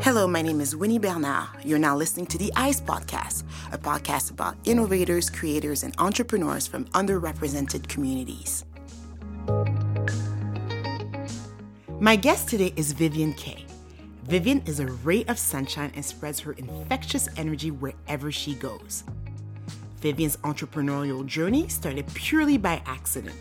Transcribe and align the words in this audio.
Hello, 0.00 0.26
my 0.26 0.42
name 0.42 0.60
is 0.60 0.76
Winnie 0.76 0.98
Bernard. 0.98 1.48
You're 1.64 1.78
now 1.78 1.96
listening 1.96 2.26
to 2.26 2.36
the 2.36 2.52
ICE 2.56 2.80
Podcast, 2.82 3.44
a 3.72 3.78
podcast 3.78 4.30
about 4.30 4.56
innovators, 4.64 5.30
creators, 5.30 5.82
and 5.82 5.94
entrepreneurs 5.98 6.66
from 6.66 6.84
underrepresented 6.86 7.88
communities. 7.88 8.66
My 12.00 12.16
guest 12.16 12.48
today 12.48 12.74
is 12.76 12.92
Vivian 12.92 13.32
Kaye. 13.32 13.64
Vivian 14.24 14.62
is 14.66 14.80
a 14.80 14.86
ray 14.86 15.24
of 15.24 15.38
sunshine 15.38 15.92
and 15.94 16.04
spreads 16.04 16.40
her 16.40 16.52
infectious 16.52 17.28
energy 17.36 17.70
wherever 17.70 18.30
she 18.30 18.54
goes. 18.54 19.04
Vivian's 20.04 20.36
entrepreneurial 20.44 21.24
journey 21.24 21.66
started 21.66 22.06
purely 22.12 22.58
by 22.58 22.82
accident. 22.84 23.34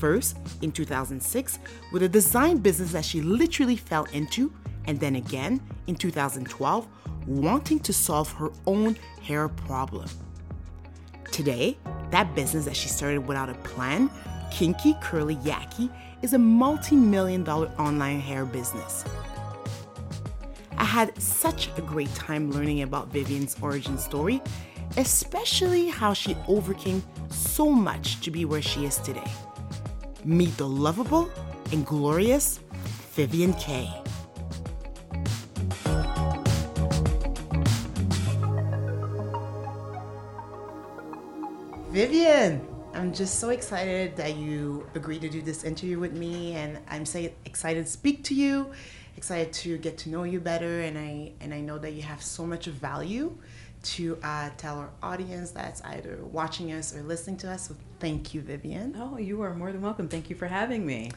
First, 0.00 0.36
in 0.60 0.72
2006, 0.72 1.60
with 1.92 2.02
a 2.02 2.08
design 2.08 2.58
business 2.58 2.90
that 2.90 3.04
she 3.04 3.20
literally 3.20 3.76
fell 3.76 4.06
into 4.12 4.52
and 4.86 4.98
then 4.98 5.14
again 5.14 5.60
in 5.86 5.94
2012, 5.94 6.88
wanting 7.28 7.78
to 7.78 7.92
solve 7.92 8.32
her 8.32 8.50
own 8.66 8.96
hair 9.22 9.48
problem. 9.48 10.08
Today, 11.30 11.78
that 12.10 12.34
business 12.34 12.64
that 12.64 12.74
she 12.74 12.88
started 12.88 13.24
without 13.24 13.48
a 13.48 13.54
plan, 13.54 14.10
Kinky 14.50 14.96
Curly 15.00 15.36
Yaki, 15.36 15.88
is 16.20 16.32
a 16.32 16.38
multi 16.38 16.96
million 16.96 17.44
dollar 17.44 17.70
online 17.78 18.18
hair 18.18 18.44
business. 18.44 19.04
I 20.76 20.84
had 20.84 21.16
such 21.22 21.70
a 21.78 21.80
great 21.80 22.12
time 22.16 22.50
learning 22.50 22.82
about 22.82 23.12
Vivian's 23.12 23.56
origin 23.62 23.96
story, 23.98 24.42
especially 24.96 25.88
how 25.88 26.12
she 26.12 26.36
overcame 26.48 27.02
so 27.28 27.70
much 27.70 28.20
to 28.20 28.30
be 28.30 28.44
where 28.44 28.62
she 28.62 28.84
is 28.84 28.98
today. 28.98 29.30
Meet 30.24 30.56
the 30.56 30.68
lovable 30.68 31.30
and 31.72 31.84
glorious 31.86 32.60
Vivian 33.14 33.54
Kaye. 33.54 34.02
Vivian, 41.90 42.66
I'm 42.94 43.12
just 43.12 43.38
so 43.38 43.50
excited 43.50 44.16
that 44.16 44.36
you 44.36 44.86
agreed 44.94 45.20
to 45.22 45.28
do 45.28 45.42
this 45.42 45.64
interview 45.64 45.98
with 45.98 46.14
me, 46.14 46.54
and 46.54 46.78
I'm 46.88 47.04
so 47.04 47.28
excited 47.44 47.84
to 47.84 47.90
speak 47.90 48.24
to 48.24 48.34
you, 48.34 48.70
excited 49.16 49.52
to 49.54 49.76
get 49.76 49.98
to 49.98 50.08
know 50.08 50.22
you 50.22 50.40
better, 50.40 50.80
and 50.80 50.96
I 50.96 51.32
and 51.40 51.52
I 51.52 51.60
know 51.60 51.78
that 51.78 51.92
you 51.92 52.00
have 52.02 52.22
so 52.22 52.46
much 52.46 52.64
value 52.66 53.36
to 53.82 54.18
uh, 54.22 54.50
tell 54.56 54.78
our 54.78 54.90
audience 55.02 55.50
that's 55.50 55.82
either 55.82 56.18
watching 56.30 56.72
us 56.72 56.94
or 56.94 57.02
listening 57.02 57.36
to 57.38 57.50
us. 57.50 57.68
So 57.68 57.76
thank 58.00 58.32
you, 58.34 58.40
Vivian. 58.40 58.94
Oh, 58.98 59.16
you 59.18 59.42
are 59.42 59.54
more 59.54 59.72
than 59.72 59.82
welcome. 59.82 60.08
Thank 60.08 60.30
you 60.30 60.36
for 60.36 60.46
having 60.46 60.86
me. 60.86 61.10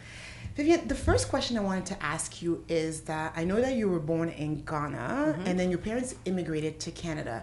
Vivian, 0.55 0.87
the 0.87 0.95
first 0.95 1.27
question 1.29 1.57
I 1.57 1.61
wanted 1.61 1.85
to 1.87 2.01
ask 2.03 2.41
you 2.41 2.63
is 2.69 3.01
that 3.01 3.33
I 3.35 3.43
know 3.43 3.59
that 3.59 3.75
you 3.75 3.89
were 3.89 3.99
born 3.99 4.29
in 4.29 4.63
Ghana 4.63 4.97
Mm-hmm. 5.37 5.47
and 5.47 5.59
then 5.59 5.69
your 5.69 5.79
parents 5.79 6.15
immigrated 6.25 6.79
to 6.81 6.91
Canada. 6.91 7.41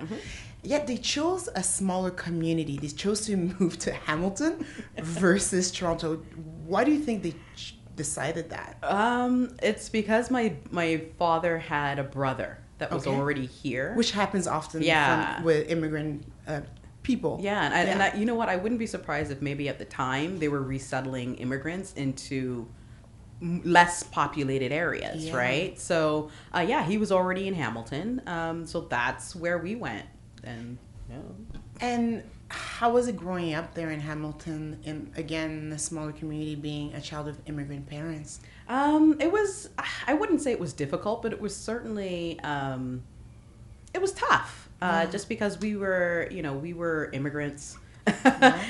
Yet 0.62 0.86
they 0.86 0.96
chose 0.96 1.48
a 1.54 1.62
smaller 1.62 2.10
community. 2.10 2.78
They 2.78 2.88
chose 2.88 3.26
to 3.26 3.36
move 3.36 3.78
to 3.80 3.92
Hamilton 3.92 4.64
versus 4.98 5.70
Toronto. 5.72 6.16
Why 6.66 6.84
do 6.84 6.92
you 6.92 7.00
think 7.00 7.22
they 7.24 7.34
ch- 7.56 7.76
decided 7.96 8.48
that? 8.50 8.78
Um, 8.82 9.54
it's 9.62 9.88
because 9.88 10.30
my 10.30 10.54
my 10.70 11.02
father 11.18 11.58
had 11.58 11.98
a 11.98 12.04
brother 12.04 12.58
that 12.82 12.90
was 12.90 13.06
Okay. 13.06 13.16
already 13.16 13.46
here. 13.46 13.94
Which 13.94 14.10
happens 14.10 14.48
often 14.48 14.82
Yeah. 14.82 15.36
from, 15.36 15.44
with 15.44 15.70
immigrant 15.70 16.24
uh, 16.48 16.62
people. 17.04 17.38
yeah, 17.40 17.64
and, 17.64 17.74
I, 17.74 17.78
and 17.82 18.02
I, 18.02 18.14
you 18.18 18.24
know 18.24 18.34
what? 18.34 18.48
I 18.48 18.56
wouldn't 18.56 18.80
be 18.80 18.86
surprised 18.86 19.30
if 19.30 19.40
maybe 19.40 19.68
at 19.68 19.78
the 19.78 19.84
time 19.84 20.38
they 20.40 20.48
were 20.48 20.60
resettling 20.62 21.36
immigrants 21.36 21.92
into 21.94 22.66
less 23.40 24.02
populated 24.02 24.72
areas, 24.72 25.26
Yeah. 25.26 25.36
right? 25.36 25.78
So, 25.80 26.30
uh, 26.54 26.60
yeah, 26.60 26.84
he 26.84 26.98
was 26.98 27.12
already 27.12 27.46
in 27.46 27.54
Hamilton, 27.54 28.20
um, 28.26 28.66
so 28.66 28.80
that's 28.82 29.34
where 29.36 29.58
we 29.58 29.74
went, 29.76 30.06
and 30.44 30.78
yeah. 31.08 31.16
And 31.80 32.22
how 32.52 32.90
was 32.90 33.08
it 33.08 33.16
growing 33.16 33.54
up 33.54 33.74
there 33.74 33.90
in 33.90 34.00
Hamilton, 34.00 34.78
in 34.84 35.10
again 35.16 35.70
the 35.70 35.78
smaller 35.78 36.12
community, 36.12 36.54
being 36.54 36.94
a 36.94 37.00
child 37.00 37.28
of 37.28 37.38
immigrant 37.46 37.86
parents? 37.88 38.40
Um, 38.68 39.16
it 39.20 39.30
was. 39.32 39.70
I 40.06 40.14
wouldn't 40.14 40.40
say 40.42 40.52
it 40.52 40.60
was 40.60 40.72
difficult, 40.72 41.22
but 41.22 41.32
it 41.32 41.40
was 41.40 41.54
certainly. 41.56 42.38
Um, 42.40 43.02
it 43.94 44.00
was 44.00 44.12
tough, 44.12 44.70
uh, 44.80 45.02
Yeah. 45.04 45.10
just 45.10 45.28
because 45.28 45.58
we 45.60 45.76
were, 45.76 46.26
you 46.30 46.42
know, 46.42 46.54
we 46.54 46.72
were 46.72 47.10
immigrants. 47.12 47.76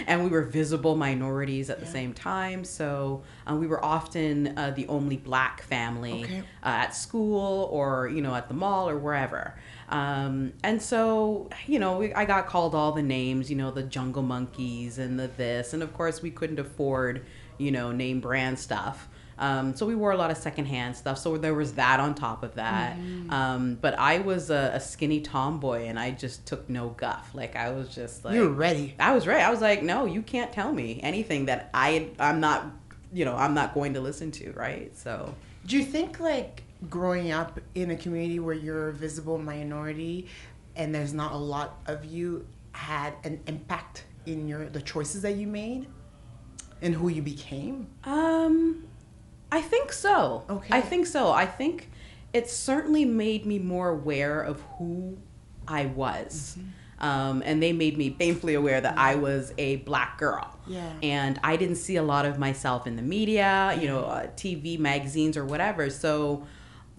and 0.07 0.23
we 0.25 0.29
were 0.29 0.43
visible 0.43 0.95
minorities 0.95 1.71
at 1.71 1.81
the 1.81 1.87
same 1.87 2.13
time, 2.13 2.65
so 2.65 3.23
uh, 3.51 3.55
we 3.55 3.67
were 3.67 3.83
often 3.83 4.53
uh, 4.59 4.71
the 4.77 4.87
only 4.89 5.17
black 5.17 5.63
family 5.63 6.25
Okay. 6.25 6.41
uh, 6.63 6.85
at 6.85 6.95
school 6.95 7.67
or 7.73 8.09
you 8.09 8.21
know 8.21 8.35
at 8.35 8.49
the 8.49 8.55
mall 8.55 8.91
or 8.91 8.99
wherever. 8.99 9.55
Um, 9.93 10.55
and 10.65 10.81
so 10.81 11.51
you 11.67 11.79
know 11.79 11.99
we, 11.99 12.15
I 12.15 12.25
got 12.25 12.47
called 12.47 12.75
all 12.75 12.93
the 12.93 13.03
names, 13.03 13.51
you 13.51 13.57
know 13.57 13.71
the 13.71 13.83
jungle 13.83 14.23
monkeys 14.23 14.99
and 14.99 15.21
the 15.21 15.29
this, 15.29 15.75
and 15.75 15.83
of 15.83 15.93
course 15.93 16.23
we 16.23 16.31
couldn't 16.31 16.59
afford 16.59 17.27
you 17.59 17.71
know 17.71 17.93
name 17.93 18.21
brand 18.21 18.59
stuff. 18.59 19.07
Um, 19.39 19.75
so 19.75 19.85
we 19.87 19.95
wore 19.95 20.13
a 20.13 20.17
lot 20.17 20.31
of 20.31 20.39
secondhand 20.39 20.97
stuff. 20.97 21.19
So 21.19 21.37
there 21.37 21.53
was 21.53 21.75
that 21.75 22.01
on 22.01 22.15
top 22.15 22.43
of 22.43 22.55
that. 22.55 22.97
Mm-hmm. 22.97 23.31
Um, 23.31 23.75
but 23.81 23.99
I 23.99 24.19
was 24.19 24.51
a, 24.51 24.73
a 24.75 24.81
skinny 24.81 25.21
tomboy, 25.21 25.87
and 25.87 25.99
I 25.99 26.13
just 26.13 26.47
took 26.47 26.71
no 26.71 26.91
guff. 26.91 27.31
Like 27.35 27.55
I 27.55 27.71
was 27.71 27.95
just 27.95 28.25
like 28.25 28.35
you 28.35 28.49
were 28.49 28.55
ready. 28.55 28.95
I 28.99 29.15
was 29.15 29.27
ready. 29.27 29.43
I 29.43 29.51
was 29.51 29.61
like, 29.61 29.83
no, 29.83 30.07
you 30.07 30.23
can't 30.23 30.53
tell 30.53 30.73
me 30.73 31.01
anything 31.03 31.47
that 31.47 31.69
I 31.75 32.09
I'm 32.19 32.41
not 32.41 32.65
you 33.13 33.27
know 33.27 33.37
I'm 33.37 33.53
not 33.53 33.75
going 33.75 33.93
to 33.93 34.01
listen 34.01 34.31
to. 34.33 34.53
Right. 34.53 34.97
So 34.97 35.35
Do 35.67 35.77
you 35.77 35.85
think 35.85 36.19
like 36.19 36.63
growing 36.89 37.31
up 37.31 37.61
in 37.75 37.91
a 37.91 37.97
community 37.97 38.39
where 38.39 38.55
you're 38.55 38.89
a 38.89 38.93
visible 38.93 39.39
minority 39.39 40.27
and 40.77 40.95
there's 40.95 41.13
not 41.13 41.33
a 41.33 41.37
lot 41.37 41.81
of 41.87 42.05
you 42.05 42.47
had 42.73 43.15
an 43.25 43.41
impact 43.47 44.05
in 44.27 44.49
your 44.49 44.69
the 44.69 44.81
choices 44.81 45.23
that 45.23 45.37
you 45.37 45.47
made 45.47 45.87
and 46.81 46.95
who 46.95 47.09
you 47.09 47.23
became? 47.23 47.87
Um, 48.05 48.85
I 49.51 49.63
think 49.63 49.93
so. 49.93 50.45
Okay. 50.51 50.77
I 50.77 50.81
think 50.81 51.07
so. 51.07 51.31
I 51.31 51.47
think 51.47 51.91
it 52.33 52.51
certainly 52.51 53.05
made 53.05 53.47
me 53.47 53.59
more 53.59 53.91
aware 53.91 54.43
of 54.43 54.61
who 54.79 55.17
I 55.69 55.87
was. 55.87 56.57
Mm-hmm. 56.59 56.69
Um, 57.05 57.43
and 57.45 57.61
they 57.61 57.73
made 57.73 57.99
me 57.99 58.11
painfully 58.11 58.55
aware 58.55 58.81
that 58.81 58.97
I 58.97 59.17
was 59.17 59.53
a 59.59 59.77
black 59.77 60.19
girl. 60.19 60.57
Yeah. 60.69 60.93
And 61.03 61.41
I 61.43 61.57
didn't 61.57 61.77
see 61.77 61.97
a 61.97 62.03
lot 62.03 62.27
of 62.27 62.39
myself 62.39 62.87
in 62.87 62.95
the 62.95 63.03
media, 63.03 63.77
you 63.81 63.89
know, 63.89 64.05
uh, 64.05 64.29
TV, 64.37 64.79
magazines, 64.79 65.37
or 65.37 65.45
whatever. 65.45 65.91
So, 65.91 66.47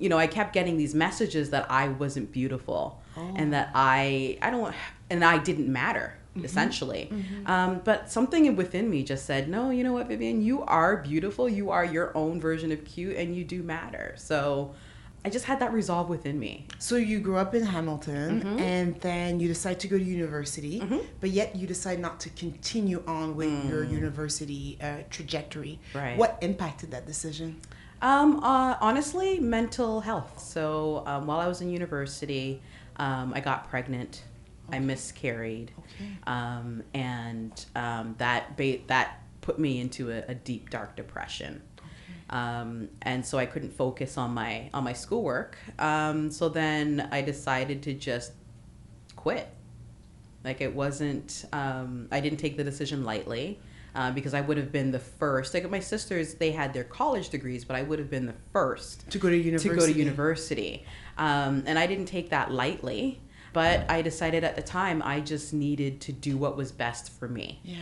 you 0.03 0.09
know, 0.09 0.19
I 0.25 0.27
kept 0.27 0.51
getting 0.53 0.75
these 0.83 0.93
messages 1.05 1.45
that 1.51 1.65
I 1.71 1.87
wasn't 1.87 2.31
beautiful 2.31 2.83
Oh. 3.15 3.33
and 3.39 3.53
that 3.53 3.69
I, 3.75 4.37
I 4.41 4.49
don't, 4.49 4.73
and 5.09 5.23
I 5.23 5.37
didn't 5.49 5.71
matter 5.71 6.07
Mm-hmm. 6.35 6.45
essentially. 6.45 7.03
Um, 7.45 7.81
but 7.83 8.11
something 8.11 8.55
within 8.55 8.89
me 8.89 9.03
just 9.03 9.23
said, 9.27 9.47
no, 9.47 9.69
you 9.69 9.83
know 9.83 9.93
what, 9.93 10.07
Vivian, 10.07 10.41
you 10.41 10.63
are 10.63 10.97
beautiful. 10.97 11.47
You 11.47 11.69
are 11.69 11.85
your 11.85 12.07
own 12.17 12.41
version 12.41 12.71
of 12.71 12.83
cute 12.85 13.15
and 13.17 13.35
you 13.37 13.43
do 13.43 13.61
matter. 13.61 14.15
So 14.17 14.73
I 15.23 15.29
just 15.29 15.45
had 15.45 15.59
that 15.59 15.71
resolve 15.71 16.09
within 16.09 16.39
me. 16.39 16.65
So 16.79 16.95
you 16.95 17.19
grew 17.19 17.37
up 17.37 17.53
in 17.53 17.63
Hamilton 17.75 18.41
Mm-hmm. 18.41 18.59
and 18.59 18.87
then 19.01 19.39
you 19.39 19.47
decide 19.47 19.79
to 19.81 19.87
go 19.87 19.95
to 20.03 20.03
university, 20.03 20.81
but 21.21 21.29
yet 21.29 21.55
you 21.55 21.67
decide 21.67 21.99
not 21.99 22.19
to 22.21 22.29
continue 22.31 23.03
on 23.05 23.35
with 23.35 23.53
your 23.69 23.83
university 23.83 24.79
uh, 24.81 25.03
trajectory. 25.11 25.79
Mm. 25.93 26.01
Right. 26.01 26.17
What 26.17 26.39
impacted 26.41 26.89
that 26.95 27.05
decision? 27.05 27.61
Um, 28.03 28.43
uh, 28.43 28.75
honestly, 28.81 29.39
mental 29.39 30.01
health. 30.01 30.37
So 30.39 31.03
um, 31.07 31.25
while 31.25 31.39
I 31.39 31.47
was 31.47 31.61
in 31.61 31.69
university, 31.69 32.61
um, 32.97 33.33
I 33.33 33.39
got 33.39 33.69
pregnant. 33.69 34.23
I 34.71 34.79
miscarried, 34.79 35.71
Okay. 35.77 36.09
um, 36.25 36.83
and 36.93 37.65
um, 37.75 38.15
that 38.17 38.55
ba- 38.55 38.79
that 38.87 39.19
put 39.41 39.59
me 39.59 39.81
into 39.81 40.09
a, 40.09 40.23
a 40.29 40.35
deep 40.35 40.69
dark 40.69 40.95
depression. 40.95 41.61
Um, 42.29 42.87
and 43.01 43.25
so 43.25 43.37
I 43.37 43.45
couldn't 43.45 43.71
focus 43.73 44.17
on 44.17 44.31
my 44.31 44.69
on 44.73 44.83
my 44.85 44.93
schoolwork. 44.93 45.57
Um, 45.79 46.31
so 46.31 46.47
then 46.49 47.09
I 47.11 47.21
decided 47.21 47.83
to 47.83 47.93
just 47.93 48.31
quit. 49.17 49.47
Like 50.45 50.61
it 50.61 50.73
wasn't. 50.73 51.45
Um, 51.51 52.07
I 52.11 52.19
didn't 52.21 52.39
take 52.39 52.55
the 52.57 52.63
decision 52.63 53.03
lightly. 53.03 53.59
Uh, 53.95 54.11
because 54.11 54.33
I 54.33 54.41
would 54.41 54.57
have 54.57 54.71
been 54.71 54.89
the 54.91 54.97
first. 54.99 55.53
Like 55.53 55.69
my 55.69 55.79
sisters, 55.79 56.33
they 56.35 56.51
had 56.51 56.73
their 56.73 56.83
college 56.83 57.29
degrees, 57.29 57.63
but 57.63 57.75
I 57.75 57.83
would 57.83 57.99
have 57.99 58.09
been 58.09 58.25
the 58.25 58.33
first 58.51 59.07
To 59.11 59.19
go 59.19 59.29
to 59.29 59.37
university. 59.37 59.69
to 59.69 59.75
go 59.79 59.85
to 59.85 59.93
university. 59.93 60.83
Um, 61.17 61.63
and 61.67 61.77
I 61.77 61.85
didn't 61.85 62.07
take 62.07 62.31
that 62.31 62.51
lightly, 62.51 63.21
but 63.53 63.85
I 63.91 64.01
decided 64.01 64.43
at 64.43 64.55
the 64.55 64.63
time 64.63 65.03
I 65.03 65.19
just 65.19 65.53
needed 65.53 66.01
to 66.01 66.11
do 66.11 66.37
what 66.37 66.57
was 66.57 66.71
best 66.71 67.11
for 67.19 67.27
me. 67.27 67.59
Yeah. 67.63 67.77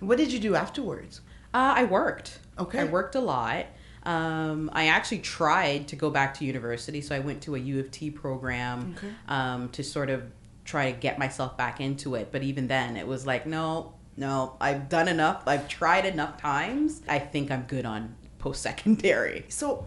And 0.00 0.08
what 0.10 0.18
did 0.18 0.30
you 0.30 0.38
do 0.40 0.54
afterwards? 0.56 1.22
Uh, 1.54 1.72
I 1.76 1.84
worked. 1.84 2.38
Okay. 2.58 2.80
I 2.80 2.84
worked 2.84 3.14
a 3.14 3.20
lot. 3.20 3.64
Um, 4.02 4.68
I 4.74 4.88
actually 4.88 5.20
tried 5.20 5.88
to 5.88 5.96
go 5.96 6.10
back 6.10 6.34
to 6.34 6.44
university, 6.44 7.00
so 7.00 7.16
I 7.16 7.20
went 7.20 7.40
to 7.44 7.54
a 7.54 7.58
U 7.58 7.80
of 7.80 7.90
T 7.90 8.10
program 8.10 8.94
Okay. 8.98 9.08
um, 9.26 9.70
to 9.70 9.82
sort 9.82 10.10
of 10.10 10.22
try 10.66 10.92
to 10.92 10.98
get 10.98 11.18
myself 11.18 11.56
back 11.56 11.80
into 11.80 12.14
it. 12.14 12.28
But 12.30 12.42
even 12.42 12.68
then, 12.68 12.96
it 12.98 13.06
was 13.06 13.26
like, 13.26 13.46
no, 13.46 13.94
no, 14.16 14.56
I've 14.60 14.88
done 14.88 15.08
enough. 15.08 15.42
I've 15.46 15.68
tried 15.68 16.06
enough 16.06 16.40
times. 16.40 17.02
I 17.08 17.18
think 17.18 17.50
I'm 17.50 17.62
good 17.62 17.84
on 17.84 18.14
post 18.38 18.62
secondary. 18.62 19.44
So 19.48 19.86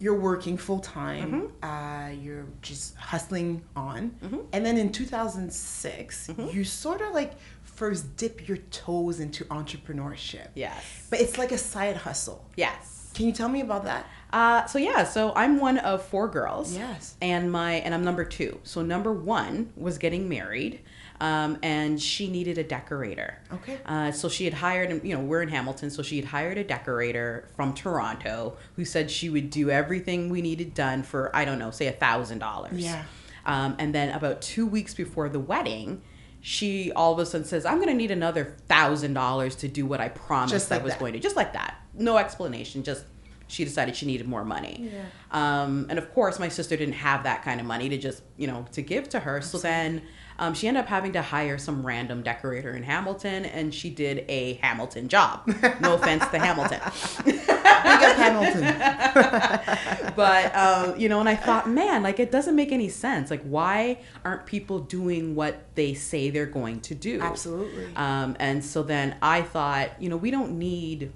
you're 0.00 0.18
working 0.18 0.56
full 0.56 0.78
time. 0.80 1.52
Uh, 1.62 2.10
you're 2.20 2.46
just 2.62 2.96
hustling 2.96 3.62
on, 3.74 4.46
and 4.52 4.64
then 4.64 4.76
in 4.76 4.92
2006, 4.92 6.30
you 6.52 6.64
sort 6.64 7.00
of 7.00 7.12
like 7.14 7.34
first 7.64 8.16
dip 8.16 8.48
your 8.48 8.56
toes 8.56 9.20
into 9.20 9.44
entrepreneurship. 9.46 10.48
Yes. 10.54 11.06
But 11.10 11.20
it's 11.20 11.38
like 11.38 11.52
a 11.52 11.58
side 11.58 11.96
hustle. 11.96 12.44
Yes. 12.56 13.10
Can 13.14 13.26
you 13.26 13.32
tell 13.32 13.48
me 13.48 13.60
about 13.60 13.84
that? 13.84 14.06
Uh, 14.32 14.66
so 14.66 14.78
yeah, 14.78 15.04
so 15.04 15.32
I'm 15.34 15.58
one 15.60 15.78
of 15.78 16.04
four 16.04 16.28
girls. 16.28 16.76
Yes. 16.76 17.16
And 17.20 17.50
my 17.50 17.74
and 17.74 17.94
I'm 17.94 18.04
number 18.04 18.24
two. 18.24 18.60
So 18.62 18.82
number 18.82 19.12
one 19.12 19.72
was 19.76 19.98
getting 19.98 20.28
married, 20.28 20.80
um, 21.20 21.58
and 21.62 22.00
she 22.00 22.28
needed 22.28 22.58
a 22.58 22.64
decorator. 22.64 23.38
Okay. 23.52 23.78
Uh, 23.84 24.12
so 24.12 24.28
she 24.28 24.44
had 24.44 24.54
hired, 24.54 25.04
you 25.04 25.14
know, 25.16 25.22
we're 25.22 25.42
in 25.42 25.48
Hamilton, 25.48 25.90
so 25.90 26.02
she 26.02 26.16
had 26.16 26.26
hired 26.26 26.58
a 26.58 26.64
decorator 26.64 27.48
from 27.56 27.74
Toronto 27.74 28.56
who 28.76 28.84
said 28.84 29.10
she 29.10 29.28
would 29.28 29.50
do 29.50 29.70
everything 29.70 30.28
we 30.30 30.42
needed 30.42 30.74
done 30.74 31.02
for 31.02 31.34
I 31.34 31.44
don't 31.44 31.58
know, 31.58 31.70
say 31.70 31.86
a 31.86 31.92
thousand 31.92 32.38
dollars. 32.38 32.78
Yeah. 32.78 33.04
Um, 33.46 33.76
and 33.78 33.94
then 33.94 34.10
about 34.14 34.42
two 34.42 34.66
weeks 34.66 34.94
before 34.94 35.28
the 35.28 35.40
wedding. 35.40 36.02
She 36.40 36.92
all 36.92 37.12
of 37.12 37.18
a 37.18 37.26
sudden 37.26 37.44
says, 37.46 37.66
"I'm 37.66 37.78
going 37.78 37.88
to 37.88 37.94
need 37.94 38.12
another 38.12 38.56
thousand 38.68 39.14
dollars 39.14 39.56
to 39.56 39.68
do 39.68 39.84
what 39.84 40.00
I 40.00 40.08
promised 40.08 40.54
Just 40.54 40.70
I 40.70 40.78
was 40.78 40.92
that. 40.92 41.00
going 41.00 41.14
to." 41.14 41.18
Just 41.18 41.34
like 41.34 41.52
that, 41.54 41.74
no 41.94 42.16
explanation. 42.16 42.84
Just 42.84 43.04
she 43.48 43.64
decided 43.64 43.96
she 43.96 44.06
needed 44.06 44.28
more 44.28 44.44
money. 44.44 44.90
Yeah. 44.92 45.04
Um, 45.32 45.86
and 45.90 45.98
of 45.98 46.12
course, 46.14 46.38
my 46.38 46.48
sister 46.48 46.76
didn't 46.76 46.94
have 46.94 47.24
that 47.24 47.42
kind 47.42 47.60
of 47.60 47.66
money 47.66 47.88
to 47.88 47.98
just, 47.98 48.22
you 48.36 48.46
know, 48.46 48.66
to 48.72 48.82
give 48.82 49.08
to 49.10 49.20
her. 49.20 49.40
So 49.40 49.58
then 49.58 50.02
um, 50.38 50.54
she 50.54 50.68
ended 50.68 50.84
up 50.84 50.88
having 50.88 51.12
to 51.12 51.22
hire 51.22 51.58
some 51.58 51.84
random 51.84 52.22
decorator 52.22 52.72
in 52.72 52.84
Hamilton, 52.84 53.44
and 53.44 53.74
she 53.74 53.90
did 53.90 54.24
a 54.28 54.54
Hamilton 54.54 55.08
job. 55.08 55.46
No 55.80 55.94
offense 55.94 56.24
to 56.28 56.38
Hamilton. 56.38 56.80
Big 57.24 58.02
up 58.02 58.16
Hamilton. 58.16 60.12
but 60.16 60.54
um, 60.54 60.98
you 60.98 61.08
know, 61.08 61.20
and 61.20 61.28
I 61.28 61.34
thought, 61.34 61.68
man, 61.68 62.02
like 62.02 62.20
it 62.20 62.30
doesn't 62.30 62.54
make 62.54 62.72
any 62.72 62.88
sense. 62.88 63.30
Like, 63.30 63.42
why 63.42 63.98
aren't 64.24 64.46
people 64.46 64.78
doing 64.80 65.34
what 65.34 65.64
they 65.74 65.94
say 65.94 66.30
they're 66.30 66.46
going 66.46 66.80
to 66.82 66.94
do? 66.94 67.20
Absolutely. 67.20 67.88
Um, 67.96 68.36
and 68.38 68.64
so 68.64 68.82
then 68.82 69.16
I 69.20 69.42
thought, 69.42 70.00
you 70.00 70.08
know, 70.08 70.16
we 70.16 70.30
don't 70.30 70.58
need. 70.58 71.12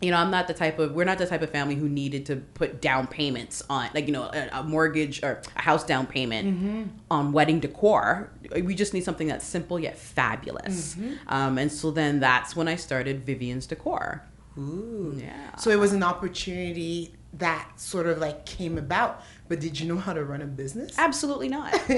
You 0.00 0.10
know, 0.10 0.18
I'm 0.18 0.30
not 0.30 0.48
the 0.48 0.54
type 0.54 0.78
of 0.78 0.92
we're 0.92 1.04
not 1.04 1.18
the 1.18 1.26
type 1.26 1.42
of 1.42 1.50
family 1.50 1.74
who 1.76 1.88
needed 1.88 2.26
to 2.26 2.36
put 2.36 2.80
down 2.82 3.06
payments 3.06 3.62
on 3.70 3.88
like 3.94 4.06
you 4.06 4.12
know 4.12 4.24
a, 4.24 4.48
a 4.52 4.62
mortgage 4.62 5.22
or 5.22 5.40
a 5.56 5.62
house 5.62 5.84
down 5.84 6.06
payment 6.06 6.90
on 7.10 7.32
wedding 7.32 7.60
decor. 7.60 8.30
We 8.52 8.74
just 8.74 8.92
need 8.92 9.04
something 9.04 9.28
that's 9.28 9.46
simple 9.46 9.78
yet 9.78 9.96
fabulous. 9.96 10.96
Um, 11.28 11.58
and 11.58 11.70
so 11.72 11.90
then 11.90 12.20
that's 12.20 12.54
when 12.54 12.68
I 12.68 12.76
started 12.76 13.24
Vivian's 13.24 13.66
Decor. 13.66 14.22
Ooh. 14.58 15.14
Yeah. 15.16 15.56
So 15.56 15.70
it 15.70 15.78
was 15.78 15.92
an 15.92 16.02
opportunity 16.02 17.14
that 17.34 17.68
sort 17.76 18.06
of 18.06 18.18
like 18.18 18.46
came 18.46 18.78
about. 18.78 19.22
But 19.46 19.60
did 19.60 19.78
you 19.78 19.86
know 19.86 19.98
how 19.98 20.14
to 20.14 20.24
run 20.24 20.40
a 20.40 20.46
business? 20.46 20.98
Absolutely 20.98 21.48
not. 21.48 21.74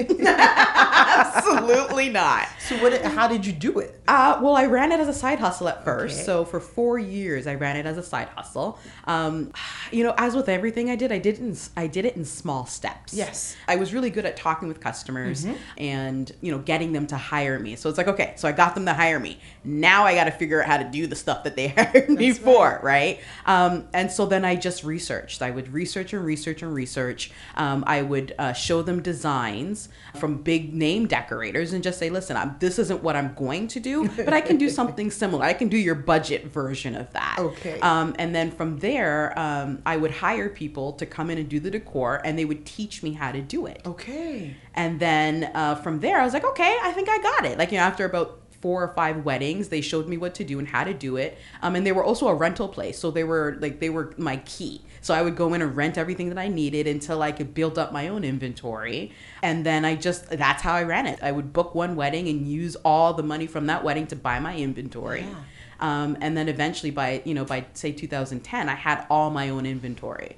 Absolutely 1.17 2.09
not. 2.09 2.45
So 2.67 2.75
what? 2.81 3.01
How 3.01 3.29
did 3.29 3.45
you 3.45 3.53
do 3.53 3.79
it? 3.79 4.01
Uh, 4.05 4.39
well, 4.41 4.55
I 4.55 4.65
ran 4.65 4.91
it 4.91 4.99
as 4.99 5.07
a 5.07 5.13
side 5.13 5.39
hustle 5.39 5.69
at 5.69 5.85
first. 5.85 6.15
Okay. 6.15 6.23
So 6.25 6.43
for 6.43 6.59
four 6.59 6.99
years, 6.99 7.47
I 7.47 7.55
ran 7.55 7.77
it 7.77 7.85
as 7.85 7.97
a 7.97 8.03
side 8.03 8.27
hustle. 8.35 8.77
Um, 9.05 9.53
you 9.91 10.03
know, 10.03 10.13
as 10.17 10.35
with 10.35 10.49
everything 10.49 10.89
I 10.89 10.97
did, 10.97 11.13
I 11.13 11.19
did 11.19 11.35
it 11.35 11.39
in, 11.39 11.57
I 11.77 11.87
did 11.87 12.03
it 12.03 12.17
in 12.17 12.25
small 12.25 12.65
steps. 12.65 13.13
Yes. 13.13 13.55
I 13.65 13.77
was 13.77 13.93
really 13.93 14.09
good 14.09 14.25
at 14.25 14.35
talking 14.35 14.67
with 14.67 14.81
customers 14.81 15.47
and 15.77 16.29
you 16.41 16.51
know 16.51 16.59
getting 16.59 16.91
them 16.91 17.07
to 17.07 17.15
hire 17.17 17.59
me. 17.59 17.77
So 17.77 17.87
it's 17.87 17.97
like 17.97 18.09
okay, 18.09 18.33
so 18.35 18.49
I 18.49 18.51
got 18.51 18.75
them 18.75 18.85
to 18.87 18.93
hire 18.93 19.21
me. 19.21 19.39
Now 19.63 20.03
I 20.03 20.15
got 20.15 20.25
to 20.25 20.31
figure 20.31 20.61
out 20.61 20.67
how 20.67 20.77
to 20.77 20.83
do 20.83 21.07
the 21.07 21.15
stuff 21.15 21.45
that 21.45 21.55
they 21.55 21.67
hired 21.77 22.09
me 22.09 22.31
That's 22.31 22.43
for, 22.43 22.81
right? 22.83 23.21
Um, 23.45 23.87
and 23.93 24.11
so 24.11 24.25
then 24.25 24.43
I 24.43 24.57
just 24.57 24.83
researched. 24.83 25.41
I 25.41 25.51
would 25.51 25.71
research 25.71 26.11
and 26.11 26.25
research 26.25 26.61
and 26.61 26.73
research. 26.73 27.31
Um, 27.55 27.83
I 27.87 28.01
would 28.01 28.33
uh, 28.37 28.53
show 28.53 28.81
them 28.81 29.01
designs 29.01 29.89
from 30.15 30.41
big 30.41 30.73
name 30.73 31.07
decorators 31.07 31.73
and 31.73 31.83
just 31.83 31.99
say, 31.99 32.09
listen, 32.09 32.37
I'm, 32.37 32.55
this 32.59 32.79
isn't 32.79 33.03
what 33.03 33.15
I'm 33.15 33.33
going 33.33 33.67
to 33.69 33.79
do, 33.79 34.07
but 34.09 34.33
I 34.33 34.41
can 34.41 34.57
do 34.57 34.69
something 34.79 35.11
similar. 35.11 35.43
I 35.43 35.53
can 35.53 35.69
do 35.69 35.77
your 35.77 35.95
budget 35.95 36.47
version 36.47 36.95
of 36.95 37.11
that. 37.13 37.37
Okay. 37.39 37.79
Um, 37.81 38.15
and 38.19 38.33
then 38.33 38.51
from 38.51 38.79
there, 38.79 39.37
um, 39.37 39.81
I 39.85 39.97
would 39.97 40.11
hire 40.11 40.49
people 40.49 40.93
to 40.93 41.05
come 41.05 41.29
in 41.29 41.37
and 41.37 41.49
do 41.49 41.59
the 41.59 41.71
decor, 41.71 42.21
and 42.23 42.37
they 42.37 42.45
would 42.45 42.65
teach 42.65 43.03
me 43.03 43.13
how 43.13 43.31
to 43.31 43.41
do 43.41 43.65
it. 43.65 43.81
Okay. 43.85 44.55
And 44.73 44.99
then 44.99 45.51
uh, 45.53 45.75
from 45.75 45.99
there, 45.99 46.19
I 46.19 46.23
was 46.23 46.33
like, 46.33 46.45
okay, 46.45 46.77
I 46.83 46.91
think 46.91 47.09
I 47.09 47.17
got 47.19 47.45
it. 47.45 47.57
Like, 47.57 47.71
you 47.71 47.77
know, 47.77 47.83
after 47.83 48.05
about 48.05 48.41
four 48.61 48.83
or 48.83 48.93
five 48.93 49.23
weddings, 49.23 49.69
they 49.69 49.81
showed 49.81 50.07
me 50.07 50.17
what 50.17 50.33
to 50.35 50.43
do 50.43 50.59
and 50.59 50.67
how 50.67 50.83
to 50.83 50.93
do 50.93 51.17
it. 51.17 51.37
Um, 51.61 51.75
and 51.75 51.85
they 51.85 51.91
were 51.91 52.03
also 52.03 52.27
a 52.27 52.33
rental 52.33 52.67
place. 52.67 52.97
So 52.97 53.11
they 53.11 53.23
were 53.23 53.57
like, 53.59 53.79
they 53.79 53.89
were 53.89 54.13
my 54.17 54.37
key. 54.37 54.81
So 55.07 55.13
I 55.13 55.21
would 55.21 55.37
go 55.37 55.53
in 55.53 55.61
and 55.61 55.73
rent 55.73 55.97
everything 55.97 56.27
that 56.27 56.37
I 56.37 56.49
needed 56.49 56.85
until 56.85 57.21
I 57.21 57.31
could 57.31 57.53
build 57.53 57.79
up 57.79 57.93
my 57.93 58.09
own 58.09 58.25
inventory. 58.25 59.13
And 59.41 59.65
then 59.65 59.85
I 59.85 59.95
just, 59.95 60.29
that's 60.29 60.61
how 60.61 60.73
I 60.73 60.83
ran 60.83 61.07
it. 61.07 61.19
I 61.23 61.31
would 61.31 61.53
book 61.53 61.73
one 61.73 61.95
wedding 61.95 62.27
and 62.27 62.45
use 62.45 62.75
all 62.83 63.13
the 63.13 63.23
money 63.23 63.47
from 63.47 63.67
that 63.67 63.85
wedding 63.85 64.05
to 64.07 64.17
buy 64.17 64.41
my 64.41 64.57
inventory. 64.57 65.21
Yeah. 65.21 65.35
Um, 65.79 66.17
and 66.19 66.35
then 66.35 66.49
eventually 66.49 66.91
by, 66.91 67.21
you 67.23 67.33
know, 67.33 67.45
by 67.45 67.67
say 67.71 67.93
2010, 67.93 68.67
I 68.67 68.75
had 68.75 69.07
all 69.09 69.29
my 69.29 69.47
own 69.47 69.65
inventory. 69.65 70.35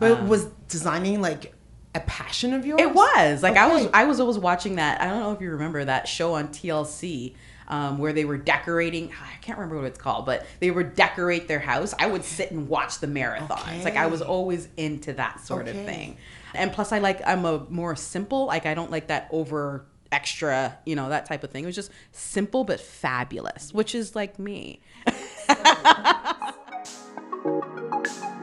But 0.00 0.24
was 0.24 0.46
designing 0.66 1.20
like 1.20 1.54
a 1.98 2.04
passion 2.06 2.54
of 2.54 2.64
yours? 2.66 2.80
It 2.80 2.94
was 2.94 3.42
like 3.42 3.56
I 3.56 3.66
was 3.72 3.88
I 3.92 4.04
was 4.04 4.20
always 4.20 4.38
watching 4.38 4.76
that. 4.76 5.00
I 5.00 5.06
don't 5.06 5.20
know 5.20 5.32
if 5.32 5.40
you 5.40 5.50
remember 5.50 5.84
that 5.84 6.08
show 6.08 6.34
on 6.34 6.48
TLC 6.48 7.34
um, 7.68 7.98
where 7.98 8.12
they 8.12 8.24
were 8.24 8.38
decorating. 8.38 9.12
I 9.34 9.36
can't 9.42 9.58
remember 9.58 9.76
what 9.82 9.86
it's 9.86 9.98
called, 9.98 10.26
but 10.26 10.46
they 10.60 10.70
would 10.70 10.94
decorate 10.94 11.48
their 11.48 11.60
house. 11.60 11.94
I 11.98 12.06
would 12.06 12.24
sit 12.24 12.50
and 12.50 12.68
watch 12.68 12.98
the 13.00 13.06
marathons. 13.06 13.84
Like 13.84 13.96
I 13.96 14.06
was 14.06 14.22
always 14.22 14.68
into 14.76 15.12
that 15.14 15.40
sort 15.40 15.68
Okay. 15.68 15.78
of 15.78 15.86
thing. 15.86 16.16
And 16.54 16.72
plus, 16.72 16.92
I 16.92 16.98
like 16.98 17.20
I'm 17.26 17.44
a 17.44 17.64
more 17.68 17.94
simple. 17.96 18.46
Like 18.46 18.66
I 18.66 18.74
don't 18.74 18.90
like 18.90 19.08
that 19.08 19.28
over 19.30 19.84
extra, 20.10 20.78
you 20.86 20.96
know, 20.96 21.10
that 21.10 21.26
type 21.26 21.44
of 21.44 21.50
thing. 21.50 21.64
It 21.64 21.66
was 21.66 21.76
just 21.76 21.90
simple 22.12 22.64
but 22.64 22.80
fabulous, 22.80 23.74
which 23.74 23.94
is 23.94 24.16
like 24.16 24.38
me. 24.38 24.80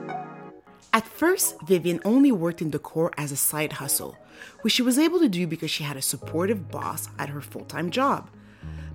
At 0.96 1.06
first, 1.06 1.62
Vivian 1.64 2.00
only 2.06 2.32
worked 2.32 2.62
in 2.62 2.70
decor 2.70 3.12
as 3.18 3.34
a 3.34 3.36
side 3.36 3.74
hustle, 3.74 4.18
which 4.62 4.72
she 4.72 4.82
was 4.82 4.98
able 4.98 5.20
to 5.20 5.28
do 5.28 5.46
because 5.46 5.70
she 5.70 5.84
had 5.84 5.98
a 5.98 6.02
supportive 6.02 6.72
boss 6.72 7.10
at 7.20 7.28
her 7.28 7.42
full 7.42 7.66
time 7.66 7.90
job. 7.90 8.30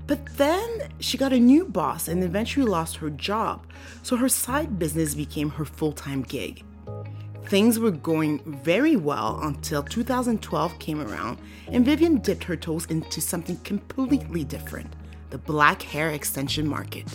But 0.06 0.24
then 0.38 0.88
she 1.00 1.18
got 1.18 1.34
a 1.34 1.38
new 1.38 1.66
boss 1.66 2.08
and 2.08 2.24
eventually 2.24 2.64
lost 2.64 2.96
her 2.96 3.10
job, 3.10 3.66
so 4.02 4.16
her 4.16 4.30
side 4.30 4.78
business 4.78 5.14
became 5.14 5.50
her 5.50 5.66
full 5.66 5.92
time 5.92 6.22
gig. 6.22 6.64
Things 7.44 7.78
were 7.78 7.90
going 7.90 8.38
very 8.64 8.96
well 8.96 9.38
until 9.42 9.82
2012 9.82 10.78
came 10.78 11.02
around 11.02 11.36
and 11.68 11.84
Vivian 11.84 12.16
dipped 12.22 12.44
her 12.44 12.56
toes 12.56 12.86
into 12.86 13.20
something 13.20 13.58
completely 13.58 14.42
different 14.42 14.96
the 15.28 15.36
black 15.36 15.82
hair 15.82 16.12
extension 16.12 16.66
market. 16.66 17.06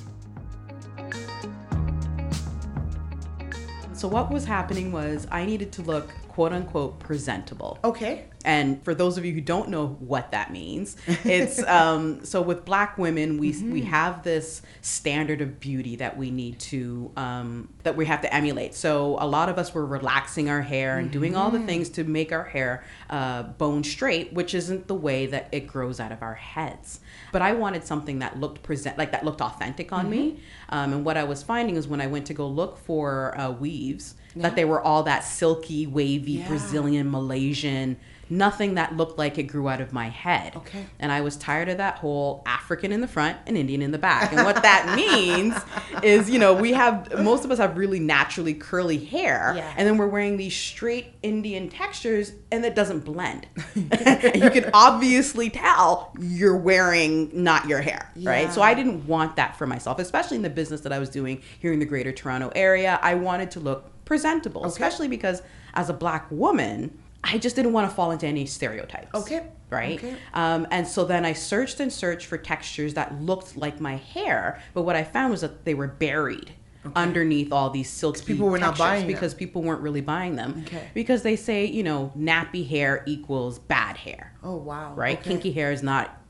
So 3.95 4.09
what 4.09 4.29
was 4.29 4.43
happening 4.43 4.91
was 4.91 5.25
I 5.31 5.45
needed 5.45 5.71
to 5.73 5.81
look 5.81 6.09
quote 6.27 6.51
unquote 6.51 6.99
presentable. 6.99 7.79
Okay. 7.81 8.25
And 8.45 8.83
for 8.85 8.93
those 8.93 9.17
of 9.17 9.25
you 9.25 9.33
who 9.33 9.41
don't 9.41 9.69
know 9.69 9.87
what 9.99 10.31
that 10.31 10.51
means, 10.51 10.95
it's 11.07 11.61
um, 11.67 12.23
so 12.23 12.41
with 12.41 12.63
black 12.63 12.97
women, 12.97 13.37
we 13.37 13.51
we 13.63 13.81
have 13.81 14.23
this 14.23 14.61
standard 14.81 15.41
of 15.41 15.59
beauty 15.59 15.95
that 15.97 16.15
we 16.15 16.31
need 16.31 16.59
to 16.59 17.11
um, 17.17 17.69
that 17.83 17.95
we 17.97 18.05
have 18.05 18.21
to 18.21 18.33
emulate. 18.33 18.75
So 18.75 19.17
a 19.19 19.27
lot 19.27 19.49
of 19.49 19.57
us 19.57 19.73
were 19.73 19.85
relaxing 19.85 20.49
our 20.49 20.61
hair 20.61 20.99
and 20.99 21.11
doing 21.11 21.35
all 21.35 21.49
the 21.51 21.59
things 21.59 21.89
to 21.89 22.03
make 22.03 22.31
our 22.31 22.43
hair 22.43 22.83
uh, 23.09 23.43
bone 23.43 23.83
straight, 23.83 24.31
which 24.33 24.53
isn't 24.53 24.87
the 24.87 24.95
way 24.95 25.25
that 25.25 25.49
it 25.51 25.67
grows 25.67 25.99
out 25.99 26.11
of 26.11 26.21
our 26.21 26.35
heads. 26.35 26.99
But 27.31 27.41
I 27.41 27.53
wanted 27.53 27.83
something 27.83 28.19
that 28.19 28.39
looked 28.39 28.61
present 28.63 28.97
like 28.97 29.11
that 29.11 29.25
looked 29.25 29.41
authentic 29.41 29.91
on 29.91 30.09
me. 30.09 30.39
Um, 30.69 30.93
and 30.93 31.05
what 31.05 31.17
I 31.17 31.23
was 31.23 31.41
finding 31.43 31.75
is 31.75 31.87
when 31.87 31.99
I 31.99 32.07
went 32.07 32.27
to 32.27 32.33
go 32.33 32.47
look 32.47 32.77
for 32.77 33.37
uh, 33.39 33.51
weaves, 33.51 34.15
that 34.35 34.55
they 34.55 34.65
were 34.65 34.81
all 34.81 35.03
that 35.03 35.23
silky, 35.23 35.87
wavy 35.87 36.33
Yeah. 36.33 36.47
Brazilian, 36.47 37.09
Malaysian, 37.09 37.97
nothing 38.29 38.75
that 38.75 38.96
looked 38.96 39.17
like 39.17 39.38
it 39.38 39.44
grew 39.44 39.67
out 39.67 39.82
of 39.82 39.94
my 39.94 40.10
head. 40.10 40.55
Okay. 40.55 40.86
And 41.00 41.12
I 41.12 41.22
was 41.22 41.38
tired 41.38 41.70
of 41.70 41.77
that 41.77 42.00
whole 42.00 42.44
African 42.46 42.91
in 42.91 43.01
the 43.01 43.08
front 43.08 43.38
and 43.46 43.58
Indian 43.58 43.82
in 43.82 43.91
the 43.91 43.98
back. 43.98 44.32
And 44.34 44.46
what 44.46 44.62
that 44.63 44.96
means 44.96 45.55
is, 46.03 46.29
you 46.29 46.39
know, 46.39 46.53
we 46.53 46.74
have, 46.74 47.22
most 47.22 47.46
of 47.46 47.51
us 47.51 47.58
have 47.60 47.77
really 47.77 48.00
naturally 48.00 48.53
curly 48.53 48.98
hair. 48.98 49.53
Yeah. 49.55 49.74
And 49.77 49.88
then 49.88 49.98
we're 49.98 50.08
wearing 50.08 50.38
these 50.38 50.55
straight 50.55 51.13
Indian 51.22 51.70
textures 51.70 52.34
and 52.51 52.65
it 52.65 52.75
doesn't 52.75 53.01
blend. 53.01 53.48
you 53.75 54.50
can 54.50 54.70
obviously 54.74 55.50
tell 55.50 56.13
you're 56.20 56.58
wearing 56.58 57.29
not 57.34 57.67
your 57.67 57.82
hair, 57.82 58.12
right? 58.22 58.51
So 58.51 58.62
I 58.62 58.74
didn't 58.74 59.08
want 59.08 59.36
that 59.36 59.55
for 59.58 59.67
myself, 59.67 60.00
especially 60.00 60.38
in 60.38 60.44
the 60.44 60.50
business 60.50 60.82
that 60.82 60.91
I 60.91 61.00
was 61.00 61.10
doing 61.10 61.41
here 61.60 61.74
in 61.74 61.79
the 61.79 61.86
greater 61.86 62.12
Toronto 62.12 62.51
area. 62.55 63.00
I 63.01 63.15
wanted 63.15 63.51
to 63.51 63.60
look 63.60 63.91
presentable, 64.05 64.65
especially 64.65 65.08
because 65.08 65.41
as 65.74 65.89
a 65.89 65.94
black 65.94 66.29
woman, 66.32 66.98
I 67.27 67.38
just 67.39 67.55
didn't 67.55 67.74
want 67.74 67.89
to 67.89 67.96
fall 67.96 68.12
into 68.12 68.27
any 68.27 68.46
stereotypes. 68.46 69.13
Okay. 69.13 69.48
Right. 69.70 69.98
Okay. 69.98 70.15
Um, 70.34 70.67
and 70.72 70.88
so 70.88 71.05
then 71.05 71.25
I 71.25 71.34
searched 71.34 71.79
and 71.79 71.91
searched 71.91 72.27
for 72.27 72.38
textures 72.38 72.94
that 72.94 73.20
looked 73.22 73.58
like 73.58 73.82
my 73.82 73.96
hair, 73.98 74.62
but 74.75 74.84
what 74.84 74.96
I 74.96 75.03
found 75.03 75.32
was 75.32 75.41
that 75.41 75.65
they 75.65 75.74
were 75.74 75.88
buried 75.88 76.51
underneath 76.96 77.51
all 77.51 77.72
these 77.72 77.89
silky 77.89 78.24
people 78.24 78.48
were 78.48 78.60
not 78.60 78.77
buying 78.77 79.01
them. 79.01 79.08
because 79.08 79.34
people 79.34 79.63
weren't 79.63 79.82
really 79.82 80.01
buying 80.01 80.36
them. 80.36 80.63
Okay. 80.67 80.88
Because 80.94 81.24
they 81.24 81.36
say 81.36 81.65
you 81.65 81.82
know 81.82 82.12
nappy 82.15 82.67
hair 82.67 83.03
equals 83.08 83.58
bad 83.58 83.98
hair 83.98 84.32
Oh 84.44 84.55
wow. 84.58 84.94
right? 84.94 85.17
Okay. 85.20 85.32
Kinky 85.32 85.51
hair 85.51 85.72
is 85.72 85.82
not 85.82 86.22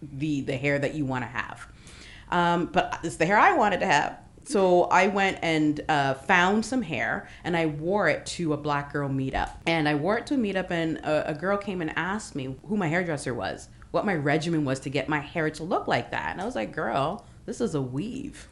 the 0.00 0.40
the 0.40 0.56
hair 0.56 0.78
that 0.78 0.94
you 0.94 1.04
want 1.04 1.24
to 1.24 1.28
have, 1.28 1.68
um, 2.30 2.66
but 2.72 2.98
it's 3.04 3.16
the 3.16 3.26
hair 3.26 3.36
I 3.38 3.52
wanted 3.52 3.80
to 3.80 3.86
have. 3.86 4.16
So 4.50 4.84
I 4.84 5.06
went 5.06 5.38
and 5.42 5.80
uh, 5.88 6.14
found 6.14 6.66
some 6.66 6.82
hair, 6.82 7.28
and 7.44 7.56
I 7.56 7.66
wore 7.66 8.08
it 8.08 8.26
to 8.26 8.52
a 8.52 8.56
black 8.56 8.92
girl 8.92 9.08
meetup. 9.08 9.50
And 9.64 9.88
I 9.88 9.94
wore 9.94 10.18
it 10.18 10.26
to 10.26 10.34
a 10.34 10.38
meetup, 10.38 10.72
and 10.72 10.98
a, 10.98 11.30
a 11.30 11.34
girl 11.34 11.56
came 11.56 11.80
and 11.80 11.96
asked 11.96 12.34
me 12.34 12.56
who 12.66 12.76
my 12.76 12.88
hairdresser 12.88 13.32
was, 13.32 13.68
what 13.92 14.04
my 14.04 14.14
regimen 14.14 14.64
was 14.64 14.80
to 14.80 14.90
get 14.90 15.08
my 15.08 15.20
hair 15.20 15.50
to 15.50 15.62
look 15.62 15.86
like 15.86 16.10
that. 16.10 16.32
And 16.32 16.40
I 16.40 16.44
was 16.44 16.56
like, 16.56 16.72
"Girl, 16.72 17.24
this 17.46 17.60
is 17.60 17.76
a 17.76 17.80
weave," 17.80 18.48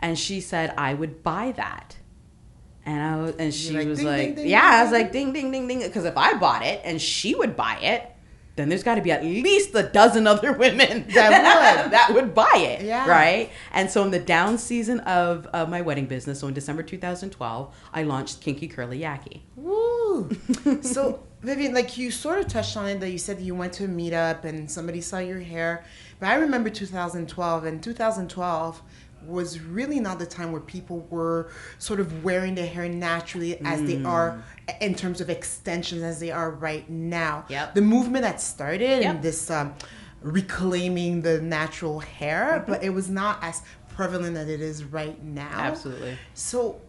and 0.00 0.18
she 0.18 0.40
said 0.40 0.74
I 0.76 0.94
would 0.94 1.22
buy 1.22 1.52
that. 1.52 1.96
And 2.84 3.00
I 3.00 3.16
was, 3.22 3.34
and 3.36 3.54
she 3.54 3.72
like, 3.76 3.86
was 3.86 3.98
ding, 3.98 4.06
like, 4.08 4.18
ding, 4.18 4.34
ding, 4.34 4.48
yeah, 4.48 4.64
I 4.64 4.82
was 4.82 4.90
like, 4.90 5.12
ding, 5.12 5.32
ding, 5.32 5.52
ding, 5.52 5.68
ding. 5.68 5.80
Because 5.80 6.06
if 6.06 6.16
I 6.16 6.38
bought 6.38 6.64
it 6.64 6.80
and 6.82 7.00
she 7.00 7.34
would 7.34 7.54
buy 7.54 7.78
it, 7.78 8.09
then 8.60 8.68
there's 8.68 8.82
got 8.84 8.96
to 8.96 9.02
be 9.02 9.10
at 9.10 9.24
least 9.24 9.74
a 9.74 9.82
dozen 9.82 10.26
other 10.26 10.52
women 10.64 11.06
That 11.14 11.82
would. 11.84 11.92
that 11.92 12.10
would 12.14 12.34
buy 12.34 12.56
it, 12.56 12.82
Yeah. 12.84 13.08
right? 13.08 13.50
And 13.72 13.90
so 13.90 14.04
in 14.04 14.10
the 14.10 14.18
down 14.20 14.58
season 14.58 15.00
of, 15.00 15.46
of 15.46 15.68
my 15.68 15.80
wedding 15.80 16.06
business, 16.06 16.40
so 16.40 16.46
in 16.48 16.54
December 16.54 16.82
2012, 16.82 17.74
I 17.92 18.02
launched 18.02 18.40
Kinky 18.40 18.68
Curly 18.68 19.00
Yaki. 19.00 19.40
Woo. 19.56 20.30
so 20.82 21.22
Vivian, 21.42 21.72
like 21.74 21.96
you 21.96 22.10
sort 22.10 22.38
of 22.38 22.48
touched 22.48 22.76
on 22.76 22.86
it 22.88 23.00
that 23.00 23.10
you 23.10 23.18
said 23.18 23.40
you 23.40 23.54
went 23.54 23.72
to 23.74 23.84
a 23.84 23.88
meetup 23.88 24.44
and 24.44 24.70
somebody 24.70 25.00
saw 25.00 25.18
your 25.18 25.40
hair. 25.40 25.84
But 26.18 26.28
I 26.28 26.34
remember 26.34 26.68
2012 26.68 27.64
and 27.64 27.82
2012 27.82 28.82
was 29.26 29.60
really 29.60 30.00
not 30.00 30.18
the 30.18 30.26
time 30.26 30.52
where 30.52 30.60
people 30.60 31.06
were 31.10 31.50
sort 31.78 32.00
of 32.00 32.24
wearing 32.24 32.54
their 32.54 32.66
hair 32.66 32.88
naturally 32.88 33.58
as 33.60 33.82
they 33.82 34.02
are 34.04 34.42
in 34.80 34.94
terms 34.94 35.20
of 35.20 35.30
extensions 35.30 36.02
as 36.02 36.20
they 36.20 36.30
are 36.30 36.50
right 36.50 36.88
now. 36.88 37.44
Yep. 37.48 37.74
The 37.74 37.82
movement 37.82 38.22
that 38.22 38.40
started 38.40 39.02
Yep. 39.02 39.14
and 39.14 39.22
this 39.22 39.50
um, 39.50 39.74
reclaiming 40.22 41.22
the 41.22 41.40
natural 41.40 42.00
hair, 42.00 42.64
but 42.66 42.82
it 42.82 42.90
was 42.90 43.08
not 43.08 43.38
as 43.42 43.62
prevalent 43.88 44.36
as 44.36 44.48
it 44.48 44.60
is 44.60 44.84
right 44.84 45.22
now. 45.22 45.50
Absolutely. 45.52 46.16
So, 46.34 46.80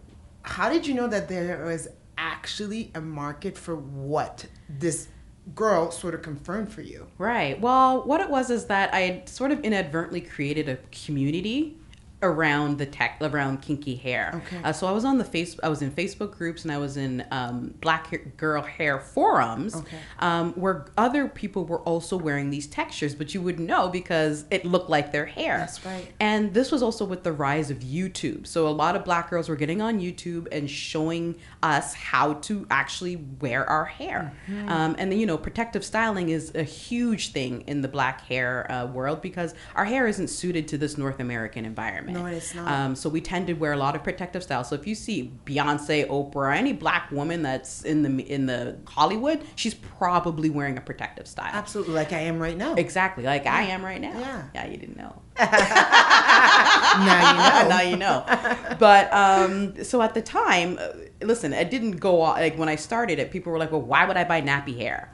how 0.44 0.70
did 0.70 0.88
you 0.88 0.94
know 0.94 1.08
that 1.08 1.28
there 1.30 1.66
was 1.66 1.88
actually 2.18 2.92
a 2.96 3.02
market 3.02 3.58
for 3.58 3.76
what 3.76 4.46
this 4.70 5.08
girl 5.56 5.92
sort 5.92 6.14
of 6.14 6.22
confirmed 6.22 6.72
for 6.72 6.82
you? 6.82 7.08
Right. 7.18 7.60
Well, 7.60 8.04
what 8.04 8.22
it 8.22 8.30
was 8.30 8.50
is 8.50 8.66
that 8.66 8.94
I 8.94 9.00
had 9.02 9.30
sort 9.30 9.52
of 9.52 9.60
inadvertently 9.62 10.22
created 10.22 10.70
a 10.70 10.78
community 10.92 11.78
around 12.24 12.78
the 12.78 12.86
tech 12.86 13.18
around 13.22 13.62
kinky 13.62 13.96
hair. 13.96 14.42
Okay. 14.46 14.62
Uh, 14.63 14.72
so 14.72 14.88
I 14.88 14.92
was 14.92 15.06
on 15.06 15.18
the 15.18 15.24
face 15.24 15.58
I 15.63 15.70
was 15.70 15.82
in 15.82 15.92
Facebook 15.92 16.32
groups 16.38 16.63
and 16.63 16.72
I 16.72 16.78
was 16.78 16.98
in 16.98 17.25
um, 17.32 17.74
Black 17.82 18.08
hair, 18.08 18.20
Girl 18.38 18.62
Hair 18.62 19.00
forums 19.00 19.75
Okay. 19.75 19.98
um, 20.20 20.54
where 20.54 20.86
other 20.98 21.28
people 21.28 21.66
were 21.66 21.80
also 21.82 22.18
wearing 22.18 22.50
these 22.50 22.68
textures, 22.68 23.16
but 23.16 23.34
you 23.34 23.42
wouldn't 23.42 23.68
know 23.68 23.90
because 23.90 24.46
it 24.51 24.66
looked 24.66 24.90
like 24.90 25.12
their 25.12 25.25
hair. 25.25 25.58
That's 25.58 25.86
right. 25.86 26.12
And 26.20 26.54
this 26.54 26.72
was 26.72 26.84
also 26.84 27.06
with 27.06 27.24
the 27.24 27.32
rise 27.32 27.70
of 27.72 27.80
YouTube. 27.80 28.48
So 28.48 28.68
a 28.68 28.70
lot 28.70 28.96
of 28.96 29.04
black 29.06 29.30
girls 29.30 29.50
were 29.50 29.56
getting 29.56 29.82
on 29.82 30.00
YouTube 30.00 30.48
and 30.51 30.70
showing 30.70 31.36
us 31.63 31.94
how 31.94 32.34
to 32.34 32.66
actually 32.70 33.18
wear 33.40 33.68
our 33.70 33.86
hair. 33.86 34.34
Mm-hmm. 34.48 34.70
Um, 34.70 34.96
and 34.98 35.12
then, 35.12 35.20
you 35.20 35.25
know, 35.25 35.38
protective 35.38 35.84
styling 35.84 36.30
is 36.30 36.54
a 36.56 36.63
huge 36.63 37.32
thing 37.32 37.62
in 37.68 37.82
the 37.82 37.88
black 37.88 38.22
hair 38.22 38.72
uh, 38.72 38.86
world 38.86 39.22
because 39.22 39.54
our 39.75 39.86
hair 39.86 40.08
isn't 40.08 40.28
suited 40.28 40.68
to 40.70 40.78
this 40.78 40.98
North 40.98 41.20
American 41.20 41.66
environment. 41.66 42.11
No, 42.13 42.25
it's 42.25 42.53
not. 42.53 42.72
Um, 42.72 42.96
so 42.96 43.10
we 43.10 43.22
tend 43.22 43.48
to 43.48 43.53
wear 43.53 43.74
a 43.74 43.77
lot 43.77 43.96
of 43.96 44.03
protective 44.03 44.44
styles. 44.44 44.70
So 44.70 44.75
if 44.75 44.86
you 44.88 44.96
see 44.96 45.32
Beyonce, 45.46 46.08
Oprah, 46.08 46.56
any 46.56 46.74
black 46.74 47.12
woman 47.12 47.41
that's 47.41 47.84
in 47.84 48.03
the 48.03 48.32
in 48.32 48.46
the 48.46 48.77
Hollywood, 48.88 49.41
she's 49.56 49.74
probably 49.74 50.50
wearing 50.50 50.77
a 50.77 50.82
protective 50.82 51.27
style. 51.27 51.51
Absolutely, 51.53 51.94
like 51.94 52.13
I 52.13 52.20
am 52.20 52.39
right 52.39 52.58
now. 52.58 52.75
Exactly, 52.75 53.24
like 53.24 53.46
I 53.46 53.63
am 53.63 53.84
right 53.84 54.01
now. 54.01 54.18
Yeah. 54.20 54.44
Yeah, 54.53 54.68
you 54.68 54.77
didn't 54.77 54.98
know. 54.98 55.22
now 55.39 57.32
you 57.32 57.38
know. 57.38 57.70
now 57.70 57.82
you 57.82 57.98
know. 57.98 58.25
But 58.80 59.13
um, 59.13 59.84
so 59.84 60.01
at 60.01 60.13
the 60.13 60.22
time, 60.22 60.77
uh, 60.82 60.89
listen, 61.22 61.53
it 61.53 61.70
didn't 61.70 61.98
go 61.98 62.18
like 62.18 62.58
when 62.58 62.70
I 62.70 62.75
started 62.75 63.20
it. 63.20 63.32
People 63.32 63.51
were 63.51 63.60
like, 63.60 63.72
"Well, 63.72 63.82
why 63.82 64.06
would 64.06 64.18
I 64.18 64.24
buy 64.24 64.41
nappy 64.41 64.77
hair? 64.77 65.13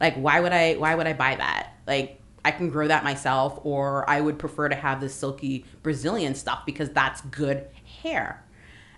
Like, 0.00 0.14
why 0.16 0.40
would 0.40 0.52
I? 0.52 0.74
Why 0.74 0.94
would 0.94 1.06
I 1.06 1.12
buy 1.12 1.36
that? 1.36 1.74
Like, 1.86 2.19
I 2.44 2.50
can 2.50 2.70
grow 2.70 2.88
that 2.88 3.04
myself, 3.04 3.60
or 3.64 4.08
I 4.08 4.20
would 4.20 4.38
prefer 4.38 4.68
to 4.68 4.74
have 4.74 5.00
this 5.00 5.14
silky 5.14 5.64
Brazilian 5.82 6.34
stuff 6.34 6.64
because 6.66 6.90
that's 6.90 7.20
good 7.22 7.66
hair." 8.02 8.44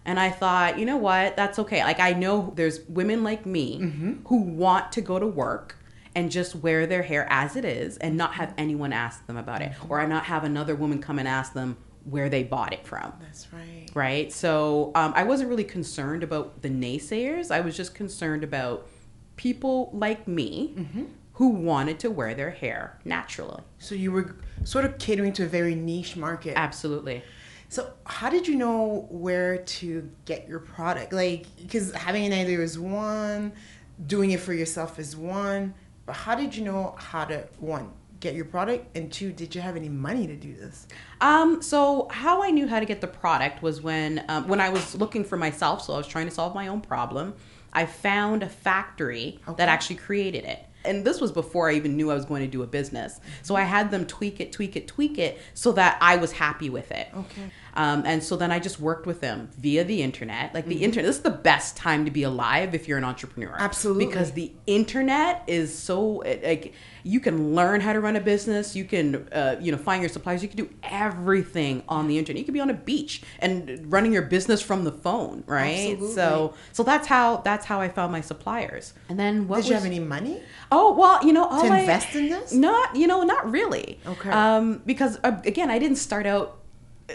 And 0.05 0.19
I 0.19 0.31
thought, 0.31 0.79
you 0.81 0.85
know 0.85 0.97
what? 0.97 1.37
That's 1.37 1.61
okay. 1.61 1.85
Like 1.85 2.01
I 2.01 2.13
know 2.13 2.53
there's 2.57 2.81
women 2.89 3.23
like 3.23 3.47
me 3.47 3.79
mm-hmm. 3.79 4.13
who 4.27 4.41
want 4.43 4.91
to 4.93 5.01
go 5.01 5.19
to 5.19 5.27
work 5.27 5.77
and 6.15 6.31
just 6.31 6.55
wear 6.55 6.87
their 6.87 7.03
hair 7.03 7.27
as 7.31 7.57
it 7.57 7.65
is 7.65 7.97
and 7.99 8.17
not 8.17 8.35
have 8.35 8.53
anyone 8.59 8.93
ask 8.93 9.27
them 9.27 9.37
about 9.37 9.63
it 9.63 9.73
or 9.89 9.99
mm-hmm. 9.99 10.11
not 10.11 10.25
have 10.25 10.45
another 10.45 10.75
woman 10.75 11.01
come 11.01 11.19
and 11.19 11.29
ask 11.29 11.53
them 11.53 11.77
where 12.05 12.29
they 12.29 12.43
bought 12.43 12.73
it 12.73 12.85
from 12.85 13.13
That's 13.21 13.47
right. 13.53 13.89
right 13.95 14.33
so 14.33 14.91
um, 14.95 15.13
i 15.15 15.23
wasn't 15.23 15.49
really 15.49 15.65
concerned 15.65 16.25
about 16.25 16.61
the 16.63 16.69
naysayers 16.69 17.51
i 17.51 17.61
was 17.61 17.77
just 17.77 17.95
concerned 17.95 18.43
about 18.43 18.89
people 19.37 19.91
like 19.93 20.27
me 20.27 20.75
mm-hmm. 20.77 21.05
Who 21.43 21.49
wanted 21.49 21.99
to 21.99 22.09
wear 22.09 22.35
their 22.35 22.53
hair 22.53 22.97
naturally 23.05 23.61
So 23.79 23.97
you 23.97 24.13
were 24.13 24.37
sort 24.63 24.85
of 24.85 24.97
catering 24.99 25.33
to 25.33 25.43
a 25.43 25.49
very 25.49 25.75
niche 25.75 26.15
market. 26.15 26.53
absolutely 26.57 27.25
So 27.69 27.93
how 28.07 28.31
did 28.31 28.47
you 28.47 28.55
know 28.55 29.09
where 29.11 29.57
to 29.59 30.09
get 30.25 30.47
your 30.47 30.61
product? 30.61 31.13
Like, 31.13 31.47
because 31.61 31.93
having 31.95 32.25
an 32.27 32.33
idea 32.33 32.61
is 32.61 32.79
one, 32.79 33.55
doing 34.07 34.31
it 34.31 34.39
for 34.39 34.55
yourself 34.55 35.01
is 35.01 35.17
one. 35.17 35.75
But 36.07 36.15
how 36.15 36.37
did 36.37 36.55
you 36.55 36.63
know 36.63 36.95
how 36.97 37.25
to 37.25 37.49
one 37.59 37.91
get 38.21 38.37
your 38.37 38.45
product, 38.45 38.97
and 38.97 39.11
two, 39.11 39.33
did 39.33 39.53
you 39.53 39.61
have 39.61 39.75
any 39.75 39.89
money 39.89 40.29
to 40.29 40.37
do 40.37 40.55
this? 40.55 40.87
Um, 41.21 41.61
so 41.61 42.07
how 42.13 42.41
I 42.41 42.51
knew 42.53 42.69
how 42.69 42.79
to 42.79 42.87
get 42.87 43.01
the 43.01 43.09
product 43.09 43.63
was 43.65 43.81
when 43.83 44.25
um, 44.29 44.47
when 44.47 44.61
I 44.61 44.69
was 44.69 44.95
looking 44.95 45.25
for 45.25 45.37
myself. 45.37 45.83
So 45.83 45.95
I 45.95 45.97
was 45.97 46.07
trying 46.07 46.29
to 46.29 46.35
solve 46.41 46.55
my 46.55 46.69
own 46.69 46.83
problem. 46.83 47.35
I 47.73 47.87
found 47.87 48.45
a 48.45 48.49
factory 48.49 49.41
Okay. 49.49 49.57
that 49.59 49.69
actually 49.69 49.97
created 49.97 50.45
it. 50.45 50.61
And 50.85 51.05
this 51.05 51.21
was 51.21 51.33
before 51.33 51.71
I 51.71 51.75
even 51.75 51.97
knew 51.97 52.11
I 52.11 52.15
was 52.15 52.25
going 52.25 52.43
to 52.43 52.49
do 52.49 52.63
a 52.63 52.67
business. 52.67 53.21
So 53.43 53.55
I 53.55 53.63
had 53.63 53.91
them 53.91 54.07
tweak 54.07 54.41
it, 54.41 54.53
tweak 54.53 54.77
it, 54.77 54.87
tweak 54.89 55.19
it 55.19 55.41
so 55.55 55.73
that 55.73 55.99
I 56.01 56.17
was 56.17 56.33
happy 56.33 56.71
with 56.71 56.91
it. 56.91 57.09
Okay. 57.15 57.51
Um, 57.75 58.03
and 58.05 58.23
so 58.23 58.37
then 58.37 58.51
I 58.53 58.59
just 58.59 58.79
worked 58.81 59.07
with 59.07 59.21
them 59.21 59.49
via 59.59 59.85
the 59.85 60.03
internet. 60.03 60.55
Like 60.55 60.67
the 60.67 60.83
internet, 60.85 61.07
this 61.07 61.17
is 61.17 61.23
the 61.23 61.31
best 61.31 61.77
time 61.77 62.05
to 62.05 62.11
be 62.11 62.23
alive 62.23 62.75
if 62.75 62.87
you're 62.89 62.99
an 62.99 63.05
entrepreneur. 63.05 63.55
Absolutely. 63.59 64.07
Because 64.07 64.33
the 64.33 64.53
internet 64.67 65.43
is 65.47 65.77
so 65.77 66.23
like 66.45 66.75
you 67.05 67.19
can 67.19 67.55
learn 67.55 67.81
how 67.81 67.93
to 67.93 68.01
run 68.01 68.17
a 68.17 68.21
business. 68.21 68.77
You 68.77 68.85
can 68.85 69.29
uh, 69.33 69.57
you 69.61 69.73
know 69.73 69.79
find 69.79 70.03
your 70.03 70.09
suppliers. 70.09 70.43
You 70.43 70.49
can 70.49 70.59
do 70.59 70.69
everything 70.83 71.83
on 71.89 72.09
the 72.09 72.19
internet. 72.19 72.39
You 72.39 72.45
could 72.45 72.55
be 72.55 72.61
on 72.61 72.71
a 72.71 72.75
beach 72.75 73.23
and 73.39 73.91
running 73.91 74.13
your 74.13 74.23
business 74.23 74.61
from 74.63 74.85
the 74.85 74.93
phone, 74.93 75.43
right? 75.47 75.93
Absolutely. 75.93 76.15
So 76.15 76.55
so 76.73 76.83
that's 76.83 77.07
how 77.07 77.39
that's 77.39 77.65
how 77.67 77.81
I 77.81 77.89
found 77.89 78.13
my 78.13 78.21
suppliers. 78.21 78.95
And 79.09 79.19
then 79.19 79.49
what 79.49 79.63
Did 79.63 79.69
you 79.69 79.75
have 79.75 79.85
any 79.85 79.99
money? 79.99 80.41
Oh 80.71 80.93
well, 80.95 81.25
you 81.25 81.33
know, 81.33 81.47
all 81.47 81.63
To 81.63 81.69
I- 81.69 81.81
invest 81.81 82.15
in 82.15 82.29
this? 82.29 82.53
Not, 82.53 82.95
you 82.97 83.07
know, 83.07 83.23
not 83.23 83.51
really. 83.51 83.99
Okay. 84.07 84.31
Um, 84.31 84.83
because 84.87 85.19
uh, 85.25 85.41
again, 85.45 85.71
I 85.71 85.79
didn't 85.79 85.97
start 85.99 86.27
out. 86.27 86.59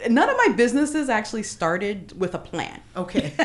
None 0.09 0.29
of 0.29 0.37
my 0.37 0.53
businesses 0.55 1.09
actually 1.09 1.43
started 1.43 2.13
with 2.19 2.33
a 2.35 2.39
plan. 2.39 2.81
Okay. 2.95 3.33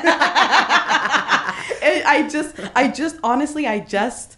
I 2.05 2.29
just, 2.31 2.55
I 2.75 2.89
just, 2.89 3.17
honestly, 3.23 3.67
I 3.67 3.81
just, 3.81 4.37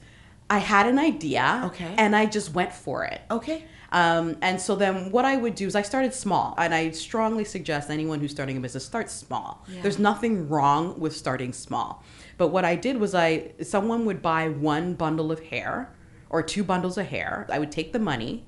I 0.50 0.58
had 0.58 0.86
an 0.86 0.98
idea. 0.98 1.62
Okay. 1.66 1.94
And 1.96 2.14
I 2.14 2.26
just 2.26 2.54
went 2.54 2.72
for 2.72 3.04
it. 3.04 3.20
okay. 3.30 3.64
Um, 3.92 4.36
and 4.42 4.60
so 4.60 4.74
then 4.74 5.12
what 5.12 5.24
I 5.24 5.36
would 5.36 5.54
do 5.54 5.68
is 5.68 5.76
I 5.76 5.82
started 5.82 6.12
small, 6.12 6.54
and 6.58 6.74
I 6.74 6.90
strongly 6.90 7.44
suggest 7.44 7.90
anyone 7.90 8.18
who's 8.18 8.32
starting 8.32 8.56
a 8.56 8.60
business 8.60 8.84
start 8.84 9.08
small. 9.08 9.64
Yeah. 9.68 9.82
There's 9.82 10.00
nothing 10.00 10.48
wrong 10.48 10.98
with 10.98 11.16
starting 11.16 11.52
small. 11.52 12.02
But 12.36 12.48
what 12.48 12.64
I 12.64 12.74
did 12.74 12.96
was 12.98 13.14
I 13.14 13.52
someone 13.62 14.04
would 14.06 14.20
buy 14.20 14.48
one 14.48 14.94
bundle 14.94 15.30
of 15.30 15.38
hair 15.38 15.94
or 16.28 16.42
two 16.42 16.64
bundles 16.64 16.98
of 16.98 17.06
hair. 17.06 17.46
I 17.48 17.60
would 17.60 17.70
take 17.70 17.92
the 17.92 18.00
money 18.00 18.44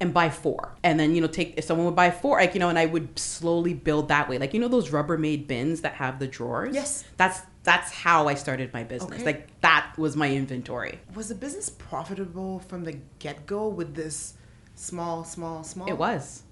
and 0.00 0.14
buy 0.14 0.30
four. 0.30 0.74
And 0.82 0.98
then, 0.98 1.14
you 1.14 1.20
know, 1.20 1.26
take 1.26 1.54
if 1.58 1.64
someone 1.64 1.86
would 1.86 1.94
buy 1.94 2.10
four, 2.10 2.38
like, 2.38 2.54
you 2.54 2.60
know, 2.60 2.70
and 2.70 2.78
I 2.78 2.86
would 2.86 3.18
slowly 3.18 3.74
build 3.74 4.08
that 4.08 4.28
way. 4.28 4.38
Like, 4.38 4.54
you 4.54 4.60
know 4.60 4.68
those 4.68 4.90
Rubbermaid 4.90 5.46
bins 5.46 5.82
that 5.82 5.94
have 5.94 6.18
the 6.18 6.26
drawers? 6.26 6.74
Yes. 6.74 7.04
That's 7.16 7.42
that's 7.62 7.92
how 7.92 8.26
I 8.26 8.34
started 8.34 8.72
my 8.72 8.84
business. 8.84 9.20
Okay. 9.20 9.24
Like 9.24 9.60
that 9.60 9.92
was 9.98 10.16
my 10.16 10.30
inventory. 10.34 10.98
Was 11.14 11.28
the 11.28 11.34
business 11.34 11.68
profitable 11.68 12.60
from 12.60 12.84
the 12.84 12.98
get 13.18 13.46
go 13.46 13.68
with 13.68 13.94
this 13.94 14.34
small, 14.74 15.24
small, 15.24 15.62
small? 15.62 15.88
It 15.88 15.98
was. 15.98 16.44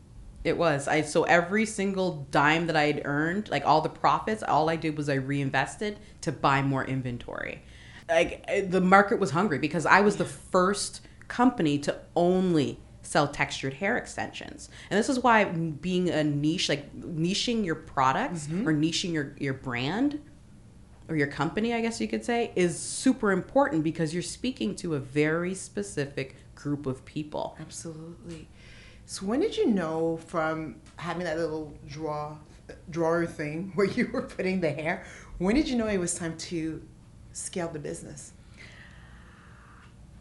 It 0.45 0.59
was. 0.59 0.87
I 0.87 1.01
so 1.03 1.25
every 1.25 1.65
single 1.65 2.27
dime 2.31 2.67
that 2.67 2.77
I 2.77 2.85
had 2.85 3.03
earned, 3.07 3.49
like 3.49 3.65
all 3.65 3.81
the 3.81 3.89
profits, 3.89 4.43
all 4.43 4.69
I 4.69 4.77
did 4.77 4.97
was 4.97 5.09
I 5.09 5.15
reinvested 5.15 5.99
to 6.21 6.33
buy 6.33 6.61
more 6.63 6.85
inventory. 6.85 7.63
like 8.09 8.45
uh, 8.47 8.61
the 8.69 8.81
market 8.81 9.19
was 9.19 9.31
hungry 9.31 9.59
because 9.59 9.87
I 9.87 10.01
was 10.01 10.17
the 10.17 10.25
first 10.27 11.01
company 11.27 11.79
to 11.79 11.97
only 12.15 12.79
sell 13.09 13.27
textured 13.27 13.73
hair 13.73 13.97
extensions. 13.97 14.69
And 14.91 14.99
this 14.99 15.09
is 15.09 15.21
why 15.21 15.45
being 15.45 16.11
a 16.11 16.23
niche, 16.23 16.69
like 16.69 16.95
niching 16.95 17.65
your 17.65 17.75
products 17.75 18.47
mm-hmm. 18.47 18.69
or 18.69 18.75
niching 18.75 19.15
your, 19.15 19.35
your 19.39 19.55
brand 19.55 20.21
or 21.09 21.17
your 21.17 21.27
company, 21.27 21.73
I 21.73 21.81
guess 21.81 22.03
you 22.03 22.07
could 22.07 22.23
say, 22.23 22.53
is 22.55 22.79
super 22.79 23.33
important 23.33 23.83
because 23.83 24.13
you're 24.13 24.23
speaking 24.23 24.77
to 24.77 24.95
a 24.95 24.99
very 24.99 25.55
specific 25.55 26.37
group 26.55 26.85
of 26.85 27.03
people. 27.07 27.57
Absolutely. 27.59 28.47
So 29.07 29.25
when 29.25 29.41
did 29.41 29.57
you 29.57 29.69
know 29.69 30.19
from 30.27 30.77
having 30.97 31.25
that 31.25 31.39
little 31.39 31.73
draw 31.89 32.37
drawer 32.91 33.25
thing 33.25 33.73
where 33.75 33.87
you 33.87 34.11
were 34.13 34.21
putting 34.21 34.61
the 34.61 34.71
hair? 34.71 35.07
When 35.39 35.55
did 35.55 35.67
you 35.67 35.77
know 35.77 35.87
it 35.87 35.97
was 35.97 36.15
time 36.15 36.37
to 36.37 36.87
scale 37.33 37.69
the 37.69 37.79
business? 37.79 38.33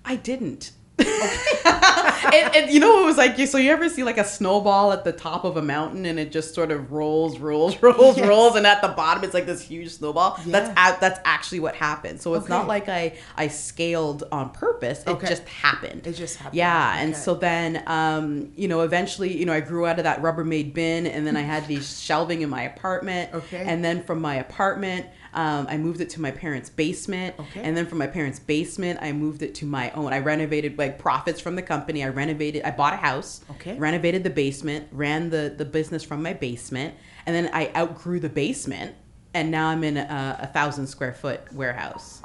I 0.06 0.16
didn't. 0.16 0.72
And, 1.00 2.56
and 2.56 2.72
you 2.72 2.80
know 2.80 3.02
it 3.02 3.06
was 3.06 3.18
like 3.18 3.38
so 3.48 3.58
you 3.58 3.72
ever 3.72 3.88
see 3.90 4.04
like 4.04 4.18
a 4.18 4.24
snowball 4.24 4.92
at 4.92 5.04
the 5.04 5.12
top 5.12 5.44
of 5.44 5.58
a 5.58 5.62
mountain 5.62 6.06
and 6.06 6.20
it 6.20 6.32
just 6.32 6.54
sort 6.56 6.72
of 6.72 6.92
rolls 6.92 7.40
rolls 7.40 7.78
rolls 7.82 8.18
Yes. 8.18 8.28
rolls 8.28 8.56
and 8.56 8.66
at 8.66 8.82
the 8.82 8.88
bottom 8.90 9.24
it's 9.24 9.34
like 9.34 9.46
this 9.46 9.62
huge 9.62 9.92
snowball 9.92 10.40
that's 10.48 10.70
Yeah. 10.70 10.98
a, 10.98 11.00
that's 11.00 11.20
actually 11.26 11.60
what 11.60 11.76
happened 11.76 12.20
so 12.22 12.34
it's 12.34 12.50
not 12.50 12.68
like 12.68 12.90
i 12.90 13.14
i 13.36 13.48
scaled 13.48 14.24
on 14.32 14.50
purpose 14.50 15.02
it 15.04 15.10
Okay. 15.10 15.28
just 15.28 15.48
happened 15.48 16.06
It 16.08 16.14
just 16.14 16.38
happened. 16.38 16.58
yeah 16.58 16.98
and 17.00 17.16
so 17.16 17.36
then 17.36 17.84
um 17.88 18.52
you 18.56 18.68
know 18.68 18.82
eventually 18.82 19.38
you 19.38 19.46
know 19.46 19.54
i 19.54 19.60
grew 19.60 19.86
out 19.86 19.98
of 20.00 20.04
that 20.04 20.22
rubbermaid 20.22 20.74
bin 20.74 21.06
and 21.08 21.26
then 21.28 21.38
i 21.38 21.42
had 21.42 21.68
these 21.68 22.00
shelving 22.02 22.42
in 22.42 22.50
my 22.50 22.64
apartment 22.64 23.34
Okay. 23.34 23.64
and 23.66 23.84
then 23.84 24.04
from 24.04 24.20
my 24.22 24.36
apartment 24.36 25.06
um, 25.38 25.68
I 25.70 25.78
moved 25.78 26.02
it 26.02 26.10
to 26.12 26.22
my 26.22 26.32
parents' 26.32 26.70
basement, 26.70 27.36
Okay. 27.40 27.62
and 27.62 27.78
then 27.78 27.86
from 27.86 28.00
my 28.00 28.08
parents' 28.08 28.40
basement, 28.40 28.98
I 29.02 29.12
moved 29.12 29.44
it 29.44 29.54
to 29.56 29.66
my 29.68 29.92
own. 29.92 30.12
I 30.12 30.20
renovated 30.20 30.78
like 30.80 30.98
profits 30.98 31.40
from 31.40 31.56
the 31.56 31.62
company. 31.62 32.04
I 32.04 32.10
renovated. 32.10 32.64
I 32.64 32.72
bought 32.72 32.94
a 32.94 32.98
house. 32.98 33.42
Okay. 33.52 33.78
Renovated 33.78 34.24
the 34.24 34.32
basement. 34.32 34.88
Ran 34.92 35.30
the 35.30 35.54
the 35.56 35.64
business 35.66 36.04
from 36.04 36.24
my 36.24 36.34
basement, 36.34 36.96
and 37.28 37.36
then 37.36 37.52
I 37.54 37.72
outgrew 37.76 38.20
the 38.20 38.30
basement, 38.30 38.96
and 39.36 39.52
now 39.52 39.68
I'm 39.68 39.84
in 39.84 39.98
a, 39.98 40.40
a 40.42 40.48
thousand 40.48 40.88
square 40.88 41.14
foot 41.14 41.42
warehouse. 41.54 42.22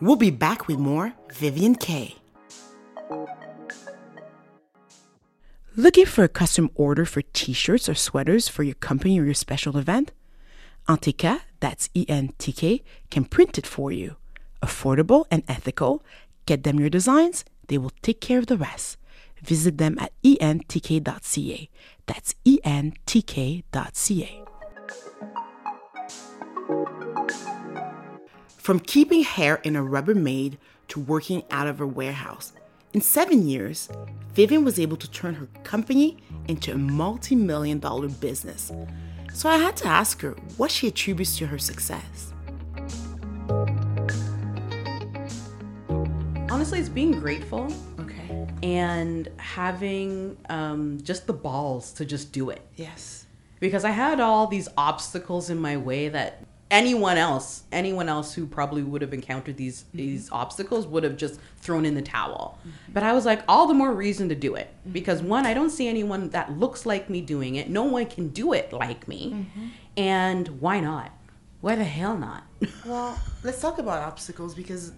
We'll 0.00 0.16
be 0.16 0.30
back 0.30 0.66
with 0.66 0.78
more 0.78 1.12
Vivian 1.34 1.74
Kaye. 1.74 2.16
Looking 5.76 6.06
for 6.06 6.24
a 6.24 6.28
custom 6.28 6.70
order 6.74 7.04
for 7.04 7.20
t 7.22 7.52
shirts 7.52 7.88
or 7.90 7.94
sweaters 7.94 8.48
for 8.48 8.62
your 8.62 8.74
company 8.76 9.20
or 9.20 9.24
your 9.24 9.34
special 9.34 9.76
event? 9.76 10.12
Antika, 10.90 11.42
that's 11.60 11.88
E 11.94 12.04
N 12.08 12.32
T 12.38 12.52
K, 12.52 12.82
can 13.12 13.24
print 13.24 13.58
it 13.58 13.66
for 13.66 13.92
you. 13.92 14.16
Affordable 14.60 15.24
and 15.30 15.44
ethical. 15.46 16.02
Get 16.46 16.64
them 16.64 16.80
your 16.80 16.90
designs, 16.90 17.44
they 17.68 17.78
will 17.78 17.92
take 18.02 18.20
care 18.20 18.40
of 18.40 18.48
the 18.48 18.56
rest. 18.56 18.96
Visit 19.40 19.78
them 19.78 19.96
at 20.00 20.12
entk.ca. 20.24 21.70
That's 22.06 22.34
entk.ca. 22.44 24.42
From 28.56 28.80
keeping 28.80 29.22
hair 29.22 29.60
in 29.62 29.76
a 29.76 29.82
Rubbermaid 29.82 30.58
to 30.88 30.98
working 30.98 31.44
out 31.52 31.68
of 31.68 31.80
a 31.80 31.86
warehouse. 31.86 32.52
In 32.92 33.00
seven 33.00 33.46
years, 33.46 33.88
Vivian 34.34 34.64
was 34.64 34.80
able 34.80 34.96
to 34.96 35.08
turn 35.08 35.34
her 35.34 35.46
company 35.62 36.16
into 36.48 36.72
a 36.72 36.76
multi 36.76 37.36
million 37.36 37.78
dollar 37.78 38.08
business. 38.08 38.72
So 39.32 39.48
I 39.48 39.56
had 39.56 39.76
to 39.78 39.86
ask 39.86 40.20
her 40.22 40.32
what 40.56 40.70
she 40.70 40.88
attributes 40.88 41.38
to 41.38 41.46
her 41.46 41.58
success. 41.58 42.32
Honestly, 46.50 46.78
it's 46.80 46.88
being 46.88 47.12
grateful 47.12 47.72
Okay. 47.98 48.46
and 48.62 49.28
having 49.38 50.36
um, 50.48 50.98
just 51.02 51.26
the 51.26 51.32
balls 51.32 51.92
to 51.92 52.04
just 52.04 52.32
do 52.32 52.50
it. 52.50 52.60
Yes. 52.76 53.26
because 53.60 53.84
I 53.84 53.90
had 53.90 54.20
all 54.20 54.46
these 54.46 54.68
obstacles 54.76 55.50
in 55.50 55.58
my 55.58 55.76
way 55.76 56.08
that 56.08 56.44
anyone 56.70 57.16
else, 57.16 57.64
anyone 57.72 58.08
else 58.08 58.34
who 58.34 58.46
probably 58.46 58.82
would 58.82 59.02
have 59.02 59.12
encountered 59.12 59.56
these 59.56 59.82
mm-hmm. 59.82 59.98
these 59.98 60.30
obstacles 60.30 60.86
would 60.86 61.04
have 61.04 61.16
just 61.16 61.40
thrown 61.56 61.84
in 61.84 61.94
the 61.94 62.02
towel. 62.02 62.58
But 62.92 63.02
I 63.02 63.12
was 63.12 63.26
like, 63.26 63.42
all 63.48 63.66
the 63.66 63.74
more 63.74 63.92
reason 63.92 64.28
to 64.28 64.34
do 64.34 64.54
it 64.54 64.68
mm-hmm. 64.68 64.92
because 64.92 65.22
one, 65.22 65.46
I 65.46 65.54
don't 65.54 65.70
see 65.70 65.88
anyone 65.88 66.30
that 66.30 66.58
looks 66.58 66.86
like 66.86 67.10
me 67.10 67.20
doing 67.20 67.56
it. 67.56 67.68
No 67.68 67.84
one 67.84 68.06
can 68.06 68.28
do 68.28 68.52
it 68.52 68.72
like 68.72 69.08
me, 69.08 69.32
mm-hmm. 69.32 69.66
and 69.96 70.48
why 70.60 70.80
not? 70.80 71.12
Why 71.60 71.74
the 71.74 71.84
hell 71.84 72.16
not? 72.16 72.44
Well, 72.86 73.18
let's 73.44 73.60
talk 73.60 73.78
about 73.78 74.02
obstacles 74.02 74.54
because 74.54 74.92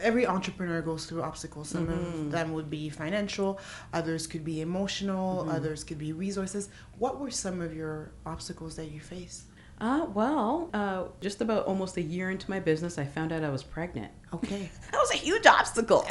every 0.00 0.26
entrepreneur 0.26 0.80
goes 0.82 1.06
through 1.06 1.22
obstacles. 1.22 1.68
Some 1.68 1.88
of 1.88 2.30
them 2.30 2.52
would 2.52 2.70
be 2.70 2.88
financial, 2.88 3.58
others 3.92 4.26
could 4.26 4.44
be 4.44 4.60
emotional, 4.60 5.48
others 5.50 5.84
could 5.84 5.98
be 5.98 6.12
resources. 6.12 6.68
What 6.98 7.20
were 7.20 7.30
some 7.30 7.60
of 7.60 7.74
your 7.74 8.12
obstacles 8.24 8.76
that 8.76 8.90
you 8.90 9.00
faced? 9.00 9.44
Uh, 9.80 10.06
well, 10.14 10.70
uh, 10.72 11.04
just 11.20 11.40
about 11.40 11.66
almost 11.66 11.96
a 11.96 12.02
year 12.02 12.30
into 12.30 12.48
my 12.48 12.60
business, 12.60 12.96
I 12.96 13.04
found 13.04 13.32
out 13.32 13.42
I 13.42 13.50
was 13.50 13.62
pregnant. 13.62 14.12
Okay. 14.32 14.70
That 14.92 15.00
was 15.00 15.10
a 15.10 15.16
huge 15.16 15.44
obstacle. 15.44 16.06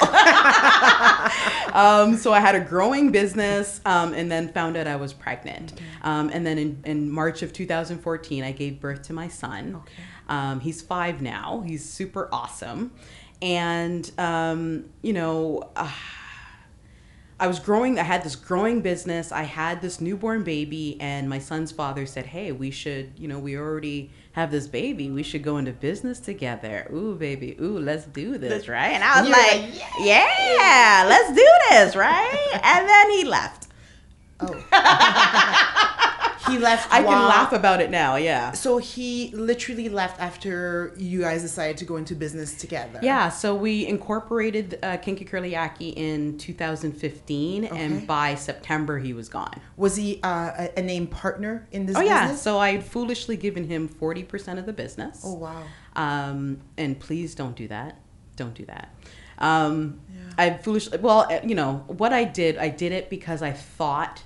um, 1.72 2.16
so 2.18 2.34
I 2.34 2.40
had 2.40 2.54
a 2.54 2.60
growing 2.60 3.10
business 3.10 3.80
um, 3.86 4.12
and 4.12 4.30
then 4.30 4.52
found 4.52 4.76
out 4.76 4.86
I 4.86 4.96
was 4.96 5.14
pregnant. 5.14 5.72
Um, 6.02 6.28
and 6.28 6.46
then 6.46 6.58
in, 6.58 6.82
in 6.84 7.10
March 7.10 7.42
of 7.42 7.54
2014, 7.54 8.44
I 8.44 8.52
gave 8.52 8.78
birth 8.78 9.02
to 9.04 9.14
my 9.14 9.28
son. 9.28 9.76
Okay. 9.76 10.02
Um, 10.28 10.60
he's 10.60 10.82
five 10.82 11.22
now. 11.22 11.62
He's 11.66 11.82
super 11.82 12.28
awesome. 12.30 12.92
And, 13.40 14.10
um, 14.18 14.90
you 15.00 15.14
know, 15.14 15.70
uh, 15.74 15.90
I 17.38 17.48
was 17.48 17.58
growing, 17.58 17.98
I 17.98 18.04
had 18.04 18.22
this 18.22 18.36
growing 18.36 18.80
business. 18.80 19.32
I 19.32 19.42
had 19.42 19.82
this 19.82 20.00
newborn 20.00 20.44
baby, 20.44 20.96
and 21.00 21.28
my 21.28 21.40
son's 21.40 21.72
father 21.72 22.06
said, 22.06 22.26
Hey, 22.26 22.52
we 22.52 22.70
should, 22.70 23.12
you 23.18 23.26
know, 23.26 23.38
we 23.40 23.56
already 23.56 24.10
have 24.32 24.50
this 24.50 24.68
baby. 24.68 25.10
We 25.10 25.22
should 25.24 25.42
go 25.42 25.56
into 25.58 25.72
business 25.72 26.20
together. 26.20 26.88
Ooh, 26.92 27.16
baby. 27.16 27.56
Ooh, 27.60 27.78
let's 27.78 28.04
do 28.06 28.38
this, 28.38 28.68
right? 28.68 28.92
And 28.92 29.02
I 29.02 29.20
was 29.20 29.30
like, 29.30 29.62
like, 29.62 29.82
Yeah, 30.00 31.04
let's 31.08 31.34
do 31.34 31.48
this, 31.70 31.96
right? 31.96 32.60
and 32.62 32.88
then 32.88 33.10
he 33.10 33.24
left. 33.24 33.68
Oh. 34.40 35.90
he 36.48 36.58
left. 36.58 36.92
I 36.92 37.02
can 37.02 37.12
laugh 37.28 37.52
about 37.52 37.80
it 37.80 37.90
now, 37.90 38.16
yeah. 38.16 38.52
So 38.52 38.78
he 38.78 39.30
literally 39.34 39.88
left 39.88 40.20
after 40.20 40.92
you 40.96 41.20
guys 41.22 41.42
decided 41.42 41.76
to 41.78 41.84
go 41.84 41.96
into 41.96 42.14
business 42.14 42.54
together. 42.54 42.98
Yeah, 43.02 43.28
so 43.28 43.54
we 43.54 43.86
incorporated 43.86 44.78
uh, 44.82 44.96
Kinky 44.98 45.24
Curly 45.24 45.52
Yaki 45.52 45.94
in 45.96 46.36
2015, 46.38 47.64
Okay. 47.66 47.76
and 47.84 48.06
by 48.06 48.34
September 48.34 48.98
he 48.98 49.12
was 49.12 49.28
gone. 49.28 49.60
Was 49.76 49.96
he 49.96 50.20
uh, 50.22 50.50
a, 50.76 50.78
a 50.78 50.82
named 50.82 51.10
partner 51.10 51.66
in 51.72 51.86
this 51.86 51.96
Oh 51.96 52.00
yeah, 52.00 52.22
business? 52.26 52.42
so 52.42 52.58
I 52.58 52.72
had 52.72 52.84
foolishly 52.84 53.36
given 53.36 53.64
him 53.68 53.88
40% 53.88 54.58
of 54.58 54.66
the 54.66 54.72
business. 54.72 55.22
Oh 55.24 55.34
wow. 55.34 55.62
Um, 55.96 56.60
and 56.76 56.98
please 56.98 57.34
don't 57.34 57.54
do 57.56 57.68
that. 57.68 58.00
Don't 58.36 58.54
do 58.54 58.64
that. 58.66 58.94
Um, 59.38 60.00
Yeah. 60.12 60.20
I 60.36 60.58
foolishly, 60.58 60.98
well, 60.98 61.26
uh, 61.30 61.40
you 61.44 61.54
know, 61.54 61.84
what 61.86 62.12
I 62.12 62.24
did, 62.24 62.58
I 62.58 62.68
did 62.68 62.92
it 62.92 63.08
because 63.10 63.42
I 63.42 63.52
thought 63.52 64.22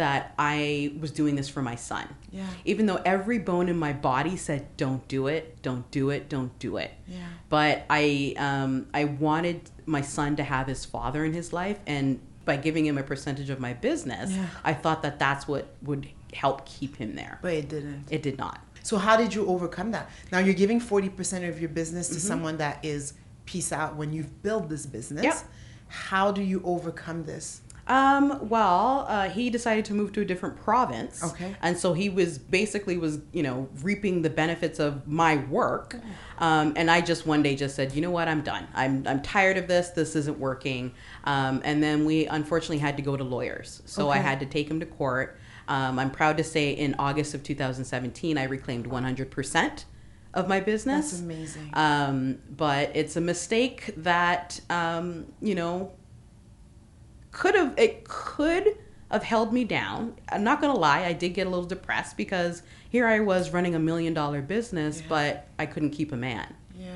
that 0.00 0.34
I 0.38 0.92
was 0.98 1.10
doing 1.10 1.36
this 1.36 1.48
for 1.48 1.62
my 1.62 1.74
son. 1.76 2.06
Yeah. 2.32 2.46
Even 2.64 2.86
though 2.86 3.00
every 3.04 3.38
bone 3.38 3.68
in 3.68 3.76
my 3.78 3.92
body 3.92 4.36
said, 4.36 4.66
don't 4.76 5.06
do 5.08 5.26
it, 5.26 5.60
don't 5.62 5.88
do 5.90 6.10
it, 6.10 6.28
don't 6.28 6.56
do 6.58 6.76
it. 6.78 6.90
Yeah. 7.06 7.18
But 7.48 7.84
I, 7.90 8.34
um, 8.38 8.86
I 8.94 9.04
wanted 9.04 9.70
my 9.86 10.00
son 10.00 10.36
to 10.36 10.42
have 10.42 10.66
his 10.66 10.84
father 10.84 11.24
in 11.24 11.32
his 11.34 11.52
life. 11.52 11.78
And 11.86 12.20
by 12.44 12.56
giving 12.56 12.86
him 12.86 12.96
a 12.98 13.02
percentage 13.02 13.50
of 13.50 13.60
my 13.60 13.72
business, 13.74 14.30
Yeah. 14.32 14.46
I 14.64 14.72
thought 14.74 15.02
that 15.02 15.18
that's 15.18 15.46
what 15.46 15.68
would 15.82 16.08
help 16.32 16.64
keep 16.66 16.96
him 16.96 17.14
there. 17.14 17.38
But 17.42 17.54
it 17.54 17.68
didn't. 17.68 18.04
It 18.10 18.22
did 18.22 18.38
not. 18.38 18.60
So 18.82 18.96
how 18.96 19.16
did 19.16 19.34
you 19.34 19.46
overcome 19.46 19.90
that? 19.90 20.08
Now 20.32 20.38
you're 20.38 20.54
giving 20.54 20.80
40% 20.80 21.48
of 21.48 21.60
your 21.60 21.68
business 21.68 22.06
Mm-hmm. 22.08 22.14
to 22.14 22.20
someone 22.20 22.56
that 22.58 22.82
is 22.84 23.12
peace 23.44 23.70
out 23.72 23.96
when 23.96 24.12
you've 24.12 24.42
built 24.42 24.68
this 24.70 24.86
business. 24.86 25.24
Yep. 25.24 25.36
How 25.88 26.30
do 26.32 26.40
you 26.42 26.62
overcome 26.64 27.24
this? 27.24 27.60
Um, 27.90 28.48
well, 28.48 29.04
uh, 29.08 29.28
he 29.28 29.50
decided 29.50 29.84
to 29.86 29.94
move 29.94 30.12
to 30.12 30.20
a 30.20 30.24
different 30.24 30.56
province. 30.56 31.24
Okay. 31.24 31.56
And 31.60 31.76
so 31.76 31.92
he 31.92 32.08
was 32.08 32.38
basically 32.38 32.96
was, 32.96 33.18
you 33.32 33.42
know, 33.42 33.68
reaping 33.82 34.22
the 34.22 34.30
benefits 34.30 34.78
of 34.78 35.08
my 35.08 35.36
work. 35.46 35.96
Um, 36.38 36.72
and 36.76 36.88
I 36.88 37.00
just 37.00 37.26
one 37.26 37.42
day 37.42 37.56
just 37.56 37.74
said, 37.74 37.92
you 37.92 38.00
know 38.00 38.12
what, 38.12 38.28
I'm 38.28 38.42
done. 38.42 38.68
I'm, 38.74 39.04
I'm 39.08 39.20
tired 39.22 39.56
of 39.56 39.66
this. 39.66 39.88
This 39.88 40.14
isn't 40.14 40.38
working. 40.38 40.94
Um, 41.24 41.62
and 41.64 41.82
then 41.82 42.04
we 42.04 42.26
unfortunately 42.26 42.78
had 42.78 42.96
to 42.96 43.02
go 43.02 43.16
to 43.16 43.24
lawyers. 43.24 43.82
So 43.86 44.08
I 44.08 44.18
had 44.18 44.38
to 44.38 44.46
take 44.46 44.70
him 44.70 44.78
to 44.78 44.86
court. 44.86 45.36
Um, 45.66 45.98
I'm 45.98 46.12
proud 46.12 46.36
to 46.36 46.44
say 46.44 46.70
in 46.70 46.94
August 46.96 47.34
of 47.34 47.42
2017, 47.42 48.38
I 48.38 48.44
reclaimed 48.44 48.86
100% 48.86 49.84
of 50.34 50.48
my 50.48 50.60
business. 50.60 51.10
That's 51.10 51.22
amazing. 51.22 51.70
Um, 51.74 52.38
but 52.56 52.92
it's 52.94 53.16
a 53.16 53.20
mistake 53.20 53.92
that 53.96 54.60
um, 54.70 55.26
you 55.40 55.54
know 55.54 55.92
could 57.32 57.54
have 57.54 57.74
it 57.78 58.04
could 58.08 58.76
have 59.10 59.22
held 59.22 59.52
me 59.52 59.64
down. 59.64 60.14
I'm 60.28 60.44
not 60.44 60.60
gonna 60.60 60.78
lie, 60.78 61.04
I 61.04 61.12
did 61.12 61.30
get 61.30 61.46
a 61.46 61.50
little 61.50 61.64
depressed 61.64 62.16
because 62.16 62.62
here 62.90 63.06
I 63.06 63.20
was 63.20 63.50
running 63.50 63.74
a 63.74 63.78
million 63.78 64.14
dollar 64.14 64.40
business, 64.42 65.00
Yeah. 65.00 65.06
but 65.08 65.48
I 65.58 65.66
couldn't 65.66 65.90
keep 65.90 66.12
a 66.12 66.16
man. 66.16 66.54
Yeah. 66.78 66.88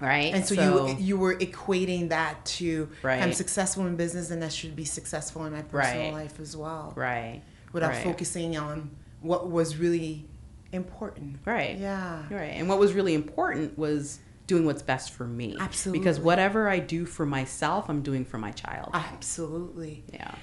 Right. 0.00 0.32
And 0.34 0.44
so, 0.46 0.54
you 0.54 0.96
you 0.98 1.16
were 1.18 1.34
equating 1.36 2.08
that 2.08 2.44
to 2.56 2.88
I'm 3.04 3.32
successful 3.32 3.86
in 3.86 3.96
business 3.96 4.30
and 4.30 4.42
I 4.42 4.48
should 4.48 4.74
be 4.74 4.84
successful 4.84 5.44
in 5.44 5.52
my 5.52 5.62
personal 5.62 6.04
Right. 6.04 6.12
life 6.12 6.40
as 6.40 6.56
well. 6.56 6.92
right. 6.96 7.42
Without 7.72 7.90
right. 7.92 8.02
focusing 8.04 8.56
on 8.56 8.90
what 9.20 9.48
was 9.50 9.76
really 9.76 10.26
important. 10.72 11.36
Right. 11.44 11.76
Yeah. 11.78 12.22
Right. 12.30 12.54
And 12.56 12.68
what 12.68 12.78
was 12.78 12.92
really 12.94 13.14
important 13.14 13.78
was 13.78 14.18
doing 14.50 14.64
what's 14.66 14.82
best 14.82 15.12
for 15.12 15.26
me. 15.40 15.56
Absolutely. 15.60 15.98
Because 16.00 16.18
whatever 16.18 16.68
I 16.68 16.80
do 16.80 17.06
for 17.06 17.24
myself, 17.24 17.88
I'm 17.88 18.02
doing 18.02 18.24
for 18.24 18.38
my 18.46 18.50
child. 18.50 18.90
Absolutely. 18.92 20.02
yeah. 20.12 20.34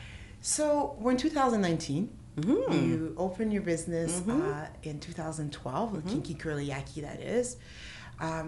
So 0.41 0.95
we're 0.99 1.11
in 1.11 1.17
2019. 1.17 2.09
Mhm. 2.37 2.87
You 2.87 3.13
opened 3.17 3.51
your 3.51 3.63
business 3.73 4.11
Mm-hmm. 4.21 4.41
uh, 4.51 4.67
in 4.89 4.99
2012, 4.99 5.93
the 6.05 6.09
Kinky 6.09 6.35
Curly 6.35 6.67
Yaki, 6.69 7.01
that 7.01 7.19
is. 7.19 7.57
Um, 8.19 8.47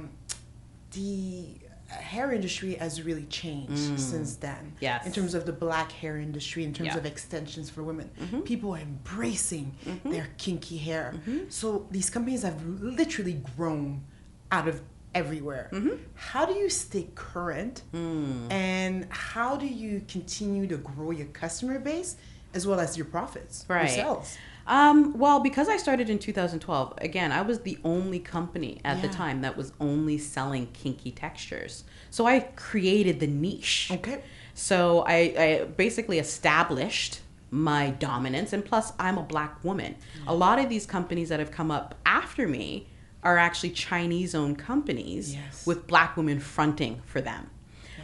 the 0.91 1.57
hair 1.87 2.31
industry 2.31 2.75
has 2.75 3.01
really 3.01 3.25
changed 3.41 3.99
since 3.99 4.35
then. 4.35 4.63
Mm. 4.75 4.81
Yes. 4.87 5.05
In 5.07 5.11
terms 5.11 5.33
of 5.33 5.43
the 5.49 5.51
black 5.65 5.91
hair 5.91 6.15
industry, 6.17 6.63
in 6.63 6.71
terms 6.73 6.85
Yeah. 6.87 6.91
Mm-hmm. 6.97 6.99
of 6.99 7.13
extensions 7.15 7.67
for 7.69 7.81
women, 7.83 8.07
people 8.45 8.69
are 8.75 8.79
embracing 8.93 9.67
their 10.05 10.27
kinky 10.37 10.77
hair. 10.77 11.05
Mm-hmm. 11.15 11.49
So 11.49 11.87
these 11.91 12.09
companies 12.15 12.43
have 12.43 12.59
literally 12.99 13.37
grown 13.57 14.03
out 14.51 14.67
of 14.71 14.75
everywhere. 15.15 15.69
Mm-hmm. 15.71 15.95
How 16.15 16.45
do 16.45 16.53
you 16.53 16.69
stay 16.69 17.07
current? 17.15 17.81
Mm. 17.93 18.51
And 18.51 19.07
how 19.09 19.57
do 19.57 19.67
you 19.67 20.01
continue 20.07 20.67
to 20.67 20.77
grow 20.77 21.11
your 21.11 21.27
customer 21.27 21.79
base 21.79 22.15
as 22.53 22.65
well 22.67 22.79
as 22.79 22.97
your 22.97 23.05
profits, 23.05 23.65
Right. 23.67 23.89
sales? 23.89 24.37
Um, 24.67 25.17
well, 25.17 25.39
because 25.39 25.67
I 25.67 25.77
started 25.77 26.11
in 26.11 26.19
2012, 26.19 26.93
again, 27.01 27.31
I 27.31 27.41
was 27.41 27.61
the 27.61 27.79
only 27.83 28.19
company 28.19 28.79
at 28.85 29.01
the 29.01 29.07
time 29.07 29.41
that 29.41 29.57
was 29.57 29.73
only 29.79 30.19
selling 30.19 30.67
kinky 30.73 31.09
textures. 31.11 31.85
So 32.11 32.27
I 32.27 32.41
created 32.55 33.19
the 33.19 33.25
niche. 33.25 33.89
Okay. 33.91 34.21
So 34.53 35.03
I, 35.07 35.15
I 35.37 35.65
basically 35.75 36.19
established 36.19 37.21
my 37.49 37.89
dominance, 37.91 38.53
and 38.53 38.63
plus, 38.63 38.93
I'm 38.99 39.17
a 39.17 39.23
black 39.23 39.63
woman. 39.63 39.95
A 40.27 40.35
lot 40.35 40.59
of 40.59 40.69
these 40.69 40.85
companies 40.85 41.29
that 41.29 41.39
have 41.39 41.49
come 41.49 41.71
up 41.71 41.95
after 42.05 42.47
me 42.47 42.87
are 43.23 43.37
actually 43.37 43.71
Chinese 43.71 44.33
owned 44.35 44.57
companies 44.57 45.33
Yes. 45.35 45.65
with 45.65 45.87
black 45.87 46.15
women 46.17 46.39
fronting 46.39 47.01
for 47.05 47.21
them. 47.21 47.49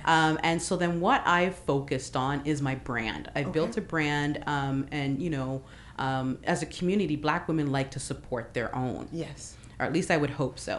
Um, 0.03 0.37
and 0.43 0.61
so 0.61 0.75
then 0.77 0.99
what 0.99 1.25
I've 1.25 1.55
focused 1.55 2.15
on 2.15 2.41
is 2.45 2.61
my 2.61 2.75
brand. 2.75 3.31
I 3.35 3.43
built 3.43 3.75
a 3.77 3.81
brand, 3.81 4.43
um, 4.45 4.85
and 4.91 5.19
you 5.19 5.31
know, 5.31 5.63
um, 5.97 6.37
as 6.43 6.61
a 6.61 6.65
community, 6.67 7.15
black 7.15 7.47
women 7.47 7.71
like 7.71 7.91
to 7.91 7.99
support 7.99 8.53
their 8.53 8.75
own 8.75 9.07
Yes. 9.11 9.55
or 9.79 9.85
at 9.87 9.93
least 9.93 10.11
I 10.11 10.17
would 10.17 10.29
hope 10.29 10.59
so. 10.59 10.77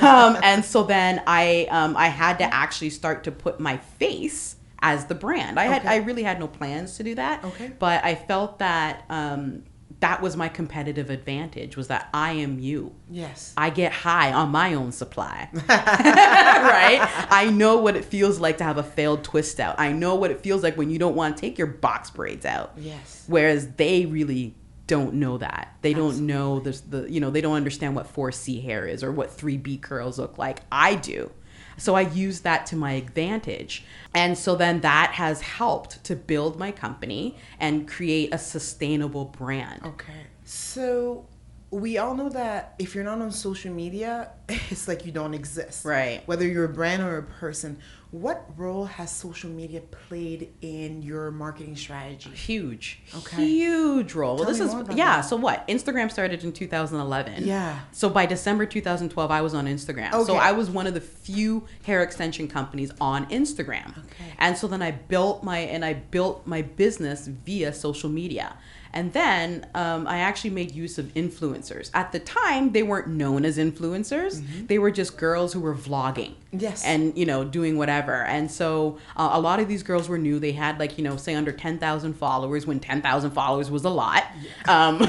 um, 0.00 0.36
and 0.42 0.64
so 0.64 0.82
then 0.82 1.22
I 1.28 1.68
um, 1.70 1.96
I 1.96 2.08
had 2.08 2.38
to 2.38 2.52
actually 2.52 2.90
start 2.90 3.22
to 3.24 3.30
put 3.30 3.60
my 3.60 3.76
face 3.76 4.56
as 4.82 5.06
the 5.06 5.14
brand. 5.14 5.60
I 5.60 5.64
had 5.66 5.86
I 5.86 5.96
really 5.96 6.24
had 6.24 6.40
no 6.40 6.48
plans 6.48 6.96
to 6.96 7.04
do 7.04 7.14
that. 7.14 7.44
Okay. 7.44 7.70
But 7.78 8.04
I 8.04 8.14
felt 8.16 8.58
that 8.58 9.04
um, 9.08 9.62
that 10.00 10.20
was 10.20 10.36
my 10.36 10.48
competitive 10.48 11.08
advantage 11.10 11.76
was 11.76 11.88
that 11.88 12.08
I 12.12 12.32
am 12.32 12.58
you. 12.58 12.94
Yes. 13.10 13.54
I 13.56 13.70
get 13.70 13.92
high 13.92 14.32
on 14.32 14.50
my 14.50 14.74
own 14.74 14.92
supply. 14.92 15.48
right? 15.68 17.26
I 17.30 17.50
know 17.50 17.78
what 17.78 17.96
it 17.96 18.04
feels 18.04 18.38
like 18.38 18.58
to 18.58 18.64
have 18.64 18.76
a 18.76 18.82
failed 18.82 19.24
twist 19.24 19.58
out. 19.58 19.76
I 19.78 19.92
know 19.92 20.14
what 20.14 20.30
it 20.30 20.40
feels 20.40 20.62
like 20.62 20.76
when 20.76 20.90
you 20.90 20.98
don't 20.98 21.16
want 21.16 21.36
to 21.36 21.40
take 21.40 21.56
your 21.56 21.66
box 21.66 22.10
braids 22.10 22.44
out. 22.44 22.72
Yes. 22.76 23.24
Whereas 23.26 23.68
they 23.72 24.04
really 24.04 24.54
don't 24.86 25.14
know 25.14 25.38
that. 25.38 25.74
They 25.82 25.94
don't 25.94 26.26
know 26.26 26.60
the, 26.60 26.80
the 26.88 27.10
you 27.10 27.20
know, 27.20 27.30
they 27.30 27.40
don't 27.40 27.56
understand 27.56 27.96
what 27.96 28.12
4C 28.12 28.62
hair 28.62 28.86
is 28.86 29.02
or 29.02 29.10
what 29.10 29.36
3B 29.36 29.80
curls 29.80 30.18
look 30.18 30.38
like. 30.38 30.60
I 30.70 30.94
do. 30.94 31.30
So 31.76 31.94
I 31.94 32.02
use 32.02 32.40
that 32.40 32.66
to 32.66 32.76
my 32.76 32.92
advantage. 32.92 33.84
And 34.14 34.36
so 34.36 34.56
then 34.56 34.80
that 34.80 35.12
has 35.12 35.40
helped 35.40 36.02
to 36.04 36.16
build 36.16 36.58
my 36.58 36.72
company 36.72 37.36
and 37.60 37.86
create 37.86 38.32
a 38.32 38.38
sustainable 38.38 39.26
brand. 39.26 39.82
Okay. 39.84 40.26
So 40.44 41.26
we 41.70 41.98
all 41.98 42.14
know 42.14 42.28
that 42.28 42.74
if 42.78 42.94
you're 42.94 43.04
not 43.04 43.20
on 43.20 43.30
social 43.30 43.72
media, 43.72 44.30
it's 44.48 44.88
like 44.88 45.04
you 45.04 45.12
don't 45.12 45.34
exist. 45.34 45.84
Right. 45.84 46.22
Whether 46.26 46.46
you're 46.46 46.64
a 46.64 46.68
brand 46.68 47.02
or 47.02 47.18
a 47.18 47.22
person. 47.22 47.78
What 48.20 48.46
role 48.56 48.86
has 48.86 49.10
social 49.10 49.50
media 49.50 49.82
played 49.82 50.50
in 50.62 51.02
your 51.02 51.30
marketing 51.30 51.76
strategy? 51.76 52.30
Huge, 52.30 53.00
Okay. 53.14 53.44
huge 53.44 54.14
role. 54.14 54.36
Tell 54.36 54.46
well, 54.46 54.54
this 54.54 54.60
is 54.60 54.72
yeah. 54.96 55.16
that. 55.16 55.20
So 55.22 55.36
what? 55.36 55.68
Instagram 55.68 56.10
started 56.10 56.42
in 56.42 56.52
2011. 56.52 57.44
Yeah. 57.44 57.80
So 57.92 58.08
by 58.08 58.24
December 58.24 58.64
2012, 58.64 59.30
I 59.30 59.42
was 59.42 59.52
on 59.52 59.66
Instagram. 59.66 60.12
So 60.24 60.36
I 60.36 60.52
was 60.52 60.70
one 60.70 60.86
of 60.86 60.94
the 60.94 61.00
few 61.00 61.66
hair 61.82 62.02
extension 62.02 62.48
companies 62.48 62.90
on 63.02 63.26
Instagram. 63.26 63.98
Okay. 63.98 64.32
And 64.38 64.56
so 64.56 64.66
then 64.66 64.80
I 64.80 64.92
built 64.92 65.44
my 65.44 65.58
and 65.58 65.84
I 65.84 65.92
built 65.92 66.46
my 66.46 66.62
business 66.62 67.26
via 67.26 67.72
social 67.74 68.08
media. 68.08 68.56
And 68.96 69.12
then 69.12 69.66
um, 69.74 70.06
I 70.06 70.18
actually 70.18 70.50
made 70.50 70.72
use 70.72 70.96
of 70.98 71.12
influencers. 71.14 71.90
At 71.92 72.12
the 72.12 72.18
time, 72.18 72.72
they 72.72 72.82
weren't 72.82 73.08
known 73.08 73.44
as 73.44 73.58
influencers. 73.58 74.42
They 74.68 74.78
were 74.78 74.90
just 74.90 75.16
girls 75.18 75.52
who 75.52 75.60
were 75.60 75.74
vlogging 75.74 76.32
Mm-hmm. 76.46 76.62
Yes. 76.62 76.84
and 76.86 77.18
you 77.18 77.26
know 77.26 77.44
doing 77.44 77.76
whatever 77.76 78.22
and 78.24 78.50
so 78.50 78.98
uh, 79.16 79.30
a 79.32 79.40
lot 79.40 79.60
of 79.60 79.66
these 79.68 79.82
girls 79.82 80.08
were 80.08 80.16
new 80.16 80.38
they 80.38 80.52
had 80.52 80.78
like 80.78 80.96
you 80.96 81.04
know 81.04 81.16
say 81.16 81.34
under 81.34 81.52
10,000 81.52 82.14
followers 82.14 82.66
when 82.66 82.80
10,000 82.80 83.30
followers 83.32 83.70
was 83.70 83.84
a 83.84 83.90
lot 83.90 84.24
um, 84.66 84.98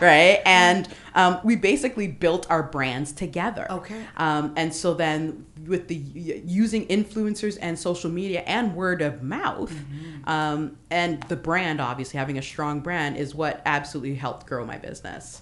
right 0.00 0.40
and 0.46 0.88
um, 1.18 1.40
we 1.44 1.54
basically 1.56 2.06
built 2.08 2.46
our 2.50 2.62
brands 2.62 3.12
together 3.12 3.66
Okay. 3.70 4.00
um, 4.16 4.44
and 4.56 4.72
so 4.74 4.94
then 4.94 5.44
with 5.66 5.88
the 5.88 5.96
using 5.96 6.86
influencers 6.86 7.58
and 7.60 7.78
social 7.78 8.10
media 8.10 8.40
and 8.46 8.74
word 8.74 9.02
of 9.02 9.22
mouth 9.22 9.72
Mm-hmm. 9.72 10.28
um, 10.34 10.76
and 10.90 11.22
the 11.24 11.36
brand 11.36 11.80
obviously 11.80 12.18
having 12.18 12.38
a 12.38 12.42
strong 12.52 12.80
brand 12.80 13.16
is 13.16 13.34
what 13.34 13.54
absolutely 13.66 14.14
helped 14.14 14.46
grow 14.46 14.64
my 14.64 14.78
business 14.88 15.40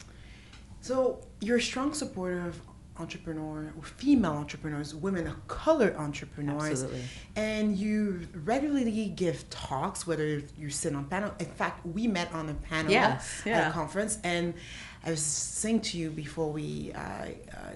So 0.81 1.21
you're 1.41 1.59
a 1.59 1.69
strong 1.73 1.93
supporter 2.03 2.41
of 2.49 2.61
entrepreneur, 2.99 3.71
female 3.83 4.33
entrepreneurs, 4.33 4.95
women 4.95 5.27
of 5.27 5.37
color 5.49 5.95
entrepreneurs, 5.99 6.83
Absolutely. 6.83 7.03
and 7.37 7.77
you 7.77 8.27
regularly 8.45 9.09
give 9.25 9.37
talks. 9.51 10.07
Whether 10.07 10.41
you 10.57 10.71
sit 10.71 10.95
on 10.95 11.05
panel, 11.05 11.31
in 11.39 11.51
fact, 11.61 11.85
we 11.87 12.07
met 12.07 12.33
on 12.33 12.49
a 12.49 12.55
panel 12.55 12.91
Yes, 12.91 13.43
at 13.47 13.69
a 13.69 13.73
conference, 13.73 14.19
and 14.25 14.55
I 15.07 15.11
was 15.11 15.23
saying 15.23 15.83
to 15.83 15.99
you 15.99 16.11
before 16.11 16.51
we 16.51 16.93
uh, 16.93 16.99
uh, 16.99 17.29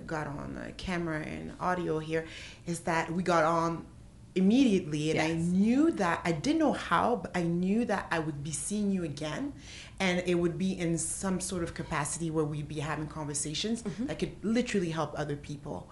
got 0.05 0.27
on 0.27 0.59
uh, 0.59 0.73
camera 0.77 1.21
and 1.21 1.53
audio 1.61 2.01
here, 2.01 2.27
is 2.67 2.81
that 2.81 3.11
we 3.13 3.23
got 3.23 3.45
on 3.45 3.87
immediately 4.35 5.11
and 5.11 5.21
I 5.21 5.33
knew 5.35 5.91
that 5.93 6.21
I 6.25 6.33
didn't 6.33 6.59
know 6.61 6.73
how, 6.73 7.17
but 7.17 7.37
I 7.37 7.43
knew 7.43 7.85
that 7.87 8.07
I 8.13 8.21
would 8.21 8.45
be 8.45 8.53
seeing 8.53 8.91
you 8.93 9.03
again 9.05 9.53
and 9.99 10.23
it 10.25 10.37
would 10.37 10.57
be 10.57 10.79
in 10.79 10.99
some 10.99 11.41
sort 11.41 11.63
of 11.65 11.75
capacity 11.75 12.31
where 12.31 12.45
we'd 12.45 12.69
be 12.69 12.81
having 12.81 13.07
conversations 13.09 13.83
Mm-hmm. 13.83 14.07
that 14.07 14.19
could 14.19 14.33
literally 14.43 14.91
help 14.91 15.19
other 15.19 15.37
people. 15.37 15.89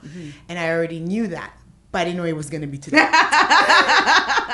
And 0.49 0.59
I 0.59 0.71
already 0.71 1.01
knew 1.01 1.27
that, 1.29 1.53
I 1.99 2.05
didn't 2.05 2.17
know 2.17 2.25
it 2.25 2.37
was 2.37 2.49
going 2.49 2.61
to 2.63 2.67
be 2.67 2.79
today. 2.79 2.99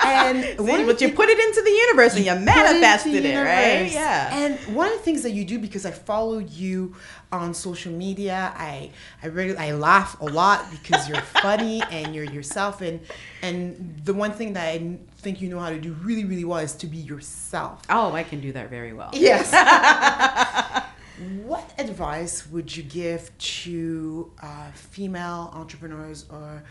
and 0.05 0.45
See, 0.45 0.85
but 0.85 1.01
you 1.01 1.13
put 1.13 1.29
it 1.29 1.39
into 1.39 1.63
the 1.63 1.71
universe 1.71 2.17
and 2.17 2.25
you 2.25 2.35
manifested 2.35 3.25
it, 3.25 3.37
right? 3.37 3.91
Yeah. 3.93 4.35
And 4.35 4.59
one 4.75 4.89
of 4.89 4.95
the 4.95 5.01
things 5.01 5.23
that 5.23 5.33
you 5.33 5.45
do 5.45 5.59
because 5.59 5.87
I 5.87 5.91
follow 5.91 6.39
you 6.39 6.95
on 7.33 7.55
social 7.55 7.93
media, 7.93 8.53
I 8.57 8.91
I 9.23 9.27
really 9.27 9.57
I 9.57 9.73
laugh 9.73 10.21
a 10.21 10.27
lot 10.27 10.71
because 10.71 11.09
you're 11.09 11.21
funny 11.43 11.83
and 11.91 12.15
you're 12.15 12.25
yourself 12.25 12.81
and 12.81 13.01
and 13.43 14.01
the 14.05 14.15
one 14.15 14.33
thing 14.33 14.55
that 14.55 14.69
I 14.69 14.99
think 15.19 15.41
you 15.41 15.49
know 15.49 15.61
how 15.61 15.71
to 15.71 15.79
do 15.79 15.93
really 16.03 16.25
really 16.25 16.45
well 16.45 16.59
is 16.59 16.75
to 16.75 16.87
be 16.87 16.99
yourself. 16.99 17.83
oh, 17.89 18.13
I 18.13 18.23
can 18.23 18.41
do 18.41 18.53
that 18.53 18.71
very 18.71 18.93
well. 18.93 19.11
Yes. 19.13 19.53
what 21.45 21.73
advice 21.79 22.47
would 22.49 22.77
you 22.77 22.83
give 22.83 23.37
to 23.39 24.33
uh, 24.43 24.71
female 24.73 25.51
entrepreneurs 25.55 26.27
or 26.31 26.65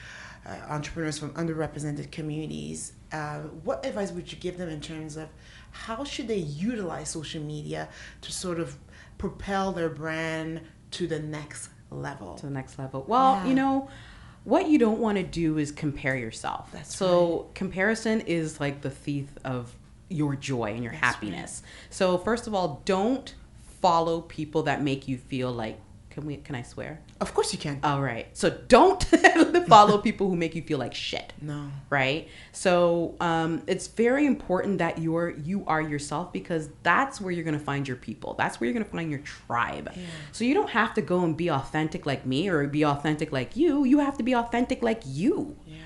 uh, 0.46 0.56
entrepreneurs 0.70 1.18
from 1.18 1.32
underrepresented 1.34 2.12
communities? 2.12 2.94
Uh, 3.12 3.40
what 3.64 3.86
advice 3.86 4.12
would 4.12 4.32
you 4.32 4.38
give 4.40 4.58
them 4.58 4.70
in 4.70 4.82
terms 4.82 5.18
of 5.18 5.30
how 5.72 6.04
should 6.04 6.28
they 6.28 6.38
utilize 6.38 7.10
social 7.10 7.42
media 7.42 7.88
to 8.22 8.32
sort 8.32 8.60
of 8.60 8.78
propel 9.18 9.72
their 9.72 9.90
brand 9.90 10.62
to 10.92 11.08
the 11.08 11.20
next 11.20 11.70
level? 11.92 12.36
to 12.36 12.46
the 12.46 12.52
next 12.52 12.78
level. 12.80 13.06
Well, 13.08 13.36
Yeah. 13.36 13.48
you 13.48 13.54
know, 13.56 13.90
what 14.44 14.68
you 14.68 14.78
don't 14.78 15.00
want 15.00 15.18
to 15.18 15.24
do 15.24 15.58
is 15.58 15.72
compare 15.72 16.16
yourself. 16.18 16.72
That's 16.72 16.96
so 16.96 17.50
comparison 17.54 18.22
is 18.22 18.60
like 18.60 18.82
the 18.82 18.90
thief 18.90 19.28
of 19.46 19.74
your 20.10 20.36
joy 20.36 20.74
and 20.74 20.84
your 20.84 20.94
happiness. 20.94 21.64
So 21.90 22.18
first 22.18 22.46
of 22.48 22.54
all, 22.54 22.82
don't 22.86 23.34
follow 23.82 24.22
people 24.22 24.64
that 24.64 24.82
make 24.82 25.08
you 25.08 25.18
feel 25.18 25.52
like 25.52 25.80
can 26.14 26.26
we 26.26 26.38
can 26.38 26.56
I 26.56 26.62
swear? 26.62 27.02
Of 27.20 27.34
course 27.34 27.52
you 27.54 27.60
can. 27.60 27.80
All 27.84 28.02
right. 28.02 28.28
So 28.34 28.50
don't 28.50 29.04
follow 29.68 29.98
people 29.98 30.30
who 30.30 30.36
make 30.36 30.54
you 30.56 30.62
feel 30.62 30.78
like 30.78 30.94
shit. 30.94 31.34
No. 31.42 31.72
Right. 31.90 32.28
So 32.52 33.16
um, 33.20 33.64
it's 33.68 33.88
very 33.88 34.26
important 34.26 34.78
that 34.78 35.00
you're 35.00 35.32
you 35.32 35.64
are 35.66 35.82
yourself 35.82 36.32
because 36.32 36.70
that's 36.84 37.20
where 37.20 37.32
you're 37.32 37.44
gonna 37.44 37.60
find 37.60 37.88
your 37.88 37.98
people. 37.98 38.36
That's 38.38 38.60
where 38.60 38.70
you're 38.70 38.74
gonna 38.74 38.86
find 38.86 39.10
your 39.10 39.22
tribe. 39.22 39.92
Yeah. 39.96 40.04
So 40.32 40.44
you 40.44 40.54
don't 40.54 40.70
have 40.70 40.94
to 40.94 41.02
go 41.02 41.24
and 41.24 41.36
be 41.36 41.50
authentic 41.50 42.06
like 42.06 42.26
me 42.26 42.48
or 42.48 42.68
be 42.68 42.86
authentic 42.86 43.32
like 43.32 43.56
you. 43.56 43.84
You 43.84 44.00
have 44.00 44.18
to 44.18 44.24
be 44.24 44.36
authentic 44.36 44.84
like 44.84 45.02
you 45.06 45.58
Yeah. 45.66 45.78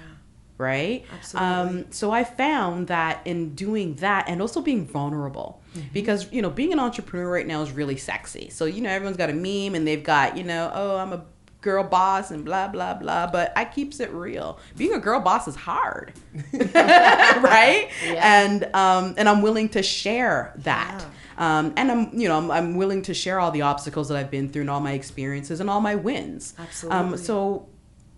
Right? 0.57 1.05
Absolutely. 1.13 1.49
Um, 1.79 1.85
so 1.91 2.11
I 2.11 2.23
found 2.23 2.87
that 2.87 3.21
in 3.25 3.53
doing 3.55 3.95
that 3.95 4.27
and 4.27 4.41
also 4.41 4.61
being 4.61 4.85
vulnerable, 4.87 5.61
Mm-hmm. 5.75 5.87
because 5.93 6.31
you 6.31 6.41
know 6.41 6.49
being 6.49 6.73
an 6.73 6.79
entrepreneur 6.79 7.29
right 7.31 7.45
now 7.45 7.61
is 7.61 7.71
really 7.71 7.97
sexy. 7.97 8.49
So 8.49 8.65
you 8.65 8.81
know 8.81 8.89
everyone's 8.89 9.17
got 9.17 9.29
a 9.29 9.33
meme 9.33 9.75
and 9.75 9.85
they've 9.87 10.03
got 10.03 10.35
you 10.37 10.43
know 10.43 10.71
oh 10.73 10.97
I'm 10.97 11.13
a 11.13 11.23
girl 11.61 11.83
boss 11.83 12.31
and 12.31 12.43
blah 12.45 12.67
blah 12.69 12.95
blah. 12.95 13.27
But 13.27 13.53
I 13.55 13.65
keeps 13.65 13.99
it 13.99 14.11
real. 14.11 14.57
Being 14.75 14.93
a 14.93 14.99
girl 14.99 15.19
boss 15.19 15.47
is 15.47 15.55
hard, 15.55 16.13
right? 16.53 17.89
Yeah. 18.05 18.43
And 18.43 18.63
um, 18.75 19.13
and 19.17 19.29
I'm 19.29 19.41
willing 19.41 19.69
to 19.69 19.83
share 19.83 20.53
that. 20.57 21.05
Um, 21.37 21.73
and 21.77 21.91
I'm, 21.91 22.17
you 22.19 22.27
know, 22.27 22.35
I'm, 22.37 22.49
I'm 22.49 22.75
willing 22.75 23.03
to 23.03 23.13
share 23.13 23.39
all 23.39 23.51
the 23.51 23.61
obstacles 23.61 24.07
that 24.09 24.17
I've 24.17 24.31
been 24.31 24.49
through 24.49 24.61
and 24.61 24.69
all 24.71 24.79
my 24.79 24.93
experiences 24.93 25.59
and 25.59 25.69
all 25.69 25.81
my 25.81 25.93
wins. 25.93 26.55
Absolutely. 26.57 26.97
Um, 26.99 27.17
so, 27.17 27.67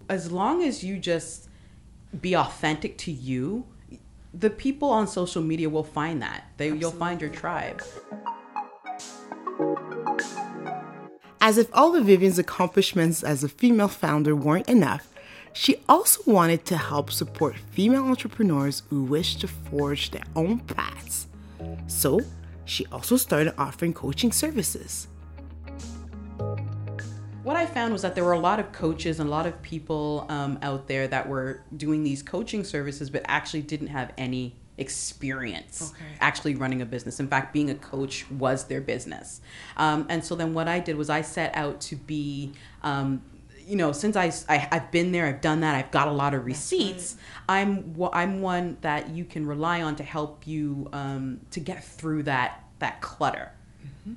as 0.07 0.31
long 0.31 0.63
as 0.63 0.85
you 0.85 0.97
just 0.97 1.48
be 2.19 2.35
authentic 2.35 2.97
to 2.99 3.11
you, 3.11 3.65
the 4.33 4.49
people 4.49 4.89
on 4.89 5.07
social 5.07 5.41
media 5.41 5.69
will 5.69 5.83
find 5.83 6.21
that. 6.21 6.45
They 6.57 6.69
you'll 6.69 6.91
find 6.91 7.19
your 7.19 7.29
tribe. 7.29 7.81
As 11.41 11.57
if 11.57 11.69
all 11.73 11.95
of 11.95 12.05
Vivian's 12.05 12.37
accomplishments 12.37 13.23
as 13.23 13.43
a 13.43 13.49
female 13.49 13.87
founder 13.87 14.35
weren't 14.35 14.69
enough, 14.69 15.07
she 15.53 15.77
also 15.87 16.21
wanted 16.31 16.65
to 16.65 16.77
help 16.77 17.11
support 17.11 17.55
female 17.71 18.05
entrepreneurs 18.05 18.83
who 18.89 19.03
wish 19.03 19.35
to 19.37 19.47
forge 19.47 20.11
their 20.11 20.25
own 20.35 20.59
paths. 20.59 21.27
So, 21.87 22.21
she 22.65 22.85
also 22.87 23.17
started 23.17 23.53
offering 23.57 23.93
coaching 23.93 24.31
services. 24.31 25.07
What 27.49 27.57
I 27.57 27.65
found 27.65 27.93
was 27.93 28.03
that 28.03 28.13
there 28.13 28.23
were 28.23 28.33
a 28.33 28.39
lot 28.39 28.59
of 28.59 28.71
coaches 28.71 29.19
and 29.19 29.27
a 29.27 29.31
lot 29.31 29.47
of 29.47 29.59
people 29.63 30.27
um, 30.29 30.59
out 30.61 30.87
there 30.87 31.07
that 31.07 31.27
were 31.27 31.63
doing 31.75 32.03
these 32.03 32.21
coaching 32.21 32.63
services, 32.63 33.09
but 33.09 33.23
actually 33.27 33.63
didn't 33.63 33.87
have 33.87 34.13
any 34.19 34.55
experience 34.77 35.91
Okay. 35.95 36.05
actually 36.21 36.53
running 36.53 36.83
a 36.83 36.85
business. 36.85 37.19
In 37.19 37.27
fact, 37.27 37.51
being 37.51 37.71
a 37.71 37.73
coach 37.73 38.29
was 38.29 38.65
their 38.65 38.81
business. 38.81 39.41
Um, 39.77 40.05
and 40.09 40.23
so 40.23 40.35
then 40.35 40.53
what 40.53 40.67
I 40.67 40.79
did 40.79 40.95
was 40.95 41.09
I 41.09 41.23
set 41.23 41.55
out 41.55 41.81
to 41.89 41.95
be. 41.95 42.51
Um, 42.83 43.23
you 43.65 43.75
know, 43.75 43.93
since 43.93 44.15
I, 44.15 44.31
I 44.47 44.57
have 44.57 44.91
been 44.91 45.11
there, 45.11 45.25
I've 45.25 45.41
done 45.41 45.61
that. 45.61 45.73
I've 45.73 45.89
got 45.89 46.07
a 46.07 46.11
lot 46.11 46.35
of 46.35 46.45
receipts. 46.45 47.17
I'm 47.47 47.95
I'm 48.13 48.41
one 48.41 48.77
that 48.81 49.09
you 49.09 49.25
can 49.25 49.47
rely 49.47 49.81
on 49.81 49.95
to 49.95 50.03
help 50.03 50.45
you 50.45 50.87
um, 50.93 51.39
to 51.49 51.59
get 51.59 51.83
through 51.83 52.23
that 52.23 52.63
that 52.77 53.01
clutter 53.01 53.53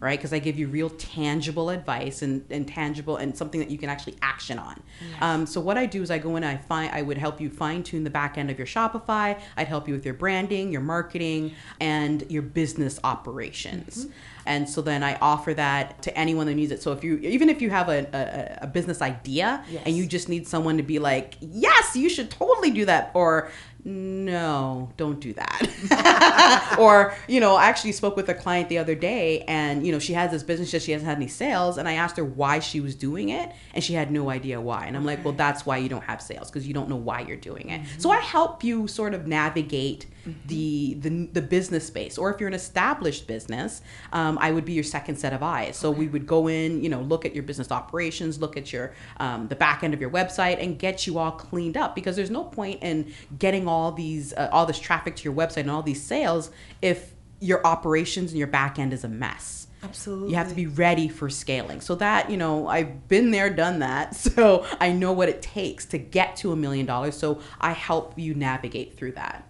right? 0.00 0.18
Because 0.18 0.32
I 0.32 0.38
give 0.38 0.58
you 0.58 0.68
real 0.68 0.90
tangible 0.90 1.70
advice 1.70 2.22
and, 2.22 2.44
and 2.50 2.66
tangible 2.66 3.16
and 3.16 3.36
something 3.36 3.60
that 3.60 3.70
you 3.70 3.78
can 3.78 3.88
actually 3.88 4.16
action 4.22 4.58
on. 4.58 4.82
Um, 5.20 5.46
so 5.46 5.60
what 5.60 5.76
I 5.78 5.86
do 5.86 6.02
is 6.02 6.10
I 6.10 6.18
go 6.18 6.36
in 6.36 6.44
and 6.44 6.58
I 6.58 6.60
find 6.60 6.90
I 6.92 7.02
would 7.02 7.18
help 7.18 7.40
you 7.40 7.50
fine 7.50 7.82
tune 7.82 8.04
the 8.04 8.10
back 8.10 8.38
end 8.38 8.50
of 8.50 8.58
your 8.58 8.66
Shopify. 8.66 9.40
I'd 9.56 9.68
help 9.68 9.88
you 9.88 9.94
with 9.94 10.04
your 10.04 10.14
branding, 10.14 10.72
your 10.72 10.80
marketing, 10.80 11.54
and 11.80 12.24
your 12.30 12.42
business 12.42 12.98
operations. 13.04 14.06
And 14.46 14.68
so 14.68 14.82
then 14.82 15.02
I 15.02 15.16
offer 15.20 15.54
that 15.54 16.02
to 16.02 16.16
anyone 16.18 16.46
that 16.46 16.54
needs 16.54 16.72
it. 16.72 16.82
So 16.82 16.92
if 16.92 17.02
you 17.04 17.18
even 17.18 17.48
if 17.48 17.62
you 17.62 17.70
have 17.70 17.88
a, 17.88 18.06
a, 18.12 18.64
a 18.64 18.66
business 18.66 19.00
idea 19.02 19.64
Yes. 19.70 19.82
and 19.86 19.96
you 19.96 20.06
just 20.06 20.28
need 20.28 20.46
someone 20.48 20.76
to 20.76 20.82
be 20.82 20.98
like, 20.98 21.36
yes, 21.40 21.96
you 21.96 22.08
should 22.08 22.30
totally 22.30 22.70
do 22.70 22.84
that, 22.86 23.10
or 23.14 23.50
no, 23.84 24.92
don't 24.96 25.18
do 25.18 25.32
that. 25.32 26.76
or, 26.78 27.14
you 27.26 27.40
know, 27.40 27.56
I 27.56 27.66
actually 27.66 27.92
spoke 27.92 28.16
with 28.16 28.28
a 28.28 28.34
client 28.34 28.68
the 28.68 28.78
other 28.78 28.94
day 28.94 29.40
and, 29.48 29.84
you 29.84 29.92
know, 29.92 29.98
she 29.98 30.12
has 30.12 30.30
this 30.30 30.44
business 30.44 30.70
that 30.70 30.82
she 30.82 30.92
hasn't 30.92 31.08
had 31.08 31.16
any 31.16 31.26
sales. 31.26 31.78
And 31.78 31.88
I 31.88 31.94
asked 31.94 32.16
her 32.16 32.24
why 32.24 32.60
she 32.60 32.80
was 32.80 32.94
doing 32.94 33.30
it 33.30 33.50
and 33.74 33.82
she 33.82 33.94
had 33.94 34.12
no 34.12 34.30
idea 34.30 34.60
why. 34.60 34.86
And 34.86 34.96
I'm 34.96 35.04
like, 35.04 35.24
well, 35.24 35.34
that's 35.34 35.66
why 35.66 35.78
you 35.78 35.88
don't 35.88 36.04
have 36.04 36.22
sales 36.22 36.48
because 36.48 36.66
you 36.66 36.74
don't 36.74 36.88
know 36.88 36.96
why 36.96 37.20
you're 37.22 37.36
doing 37.36 37.70
it. 37.70 37.82
Mm-hmm. 37.82 37.98
So 38.00 38.10
I 38.10 38.18
help 38.18 38.62
you 38.62 38.86
sort 38.86 39.14
of 39.14 39.26
navigate 39.26 40.06
the, 40.46 40.94
the 40.94 41.26
the 41.32 41.42
business 41.42 41.86
space. 41.86 42.18
Or 42.18 42.32
if 42.32 42.40
you're 42.40 42.48
an 42.48 42.54
established 42.54 43.26
business, 43.26 43.82
um, 44.12 44.38
I 44.40 44.50
would 44.50 44.64
be 44.64 44.72
your 44.72 44.84
second 44.84 45.16
set 45.16 45.32
of 45.32 45.42
eyes. 45.42 45.76
So 45.76 45.90
we 45.90 46.08
would 46.08 46.26
go 46.26 46.48
in, 46.48 46.82
you 46.82 46.88
know, 46.88 47.00
look 47.00 47.24
at 47.24 47.34
your 47.34 47.42
business 47.42 47.70
operations, 47.70 48.40
look 48.40 48.56
at 48.56 48.72
your 48.72 48.94
um, 49.18 49.48
the 49.48 49.56
back 49.56 49.82
end 49.82 49.94
of 49.94 50.00
your 50.00 50.10
website, 50.10 50.62
and 50.62 50.78
get 50.78 51.06
you 51.06 51.18
all 51.18 51.32
cleaned 51.32 51.76
up. 51.76 51.94
Because 51.94 52.16
there's 52.16 52.30
no 52.30 52.44
point 52.44 52.82
in 52.82 53.12
getting 53.38 53.66
all 53.66 53.92
these 53.92 54.32
uh, 54.34 54.48
all 54.52 54.66
this 54.66 54.78
traffic 54.78 55.16
to 55.16 55.24
your 55.24 55.34
website 55.34 55.62
and 55.62 55.70
all 55.70 55.82
these 55.82 56.02
sales 56.02 56.50
if 56.80 57.14
your 57.40 57.66
operations 57.66 58.30
and 58.30 58.38
your 58.38 58.46
back 58.46 58.78
end 58.78 58.92
is 58.92 59.04
a 59.04 59.08
mess. 59.08 59.66
Absolutely. 59.82 60.30
You 60.30 60.36
have 60.36 60.48
to 60.48 60.54
be 60.54 60.66
ready 60.66 61.08
for 61.08 61.28
scaling. 61.28 61.80
So 61.80 61.96
that, 61.96 62.30
you 62.30 62.36
know, 62.36 62.68
I've 62.68 63.08
been 63.08 63.32
there, 63.32 63.50
done 63.50 63.80
that. 63.80 64.14
So 64.32 64.64
I 64.80 64.92
know 64.92 65.12
what 65.12 65.28
it 65.28 65.42
takes 65.42 65.84
to 65.86 65.98
get 65.98 66.36
to 66.36 66.52
a 66.52 66.56
million 66.56 66.86
dollars. 66.86 67.16
So 67.16 67.40
I 67.60 67.72
help 67.72 68.18
you 68.18 68.34
navigate 68.34 68.96
through 68.96 69.12
that. 69.12 69.46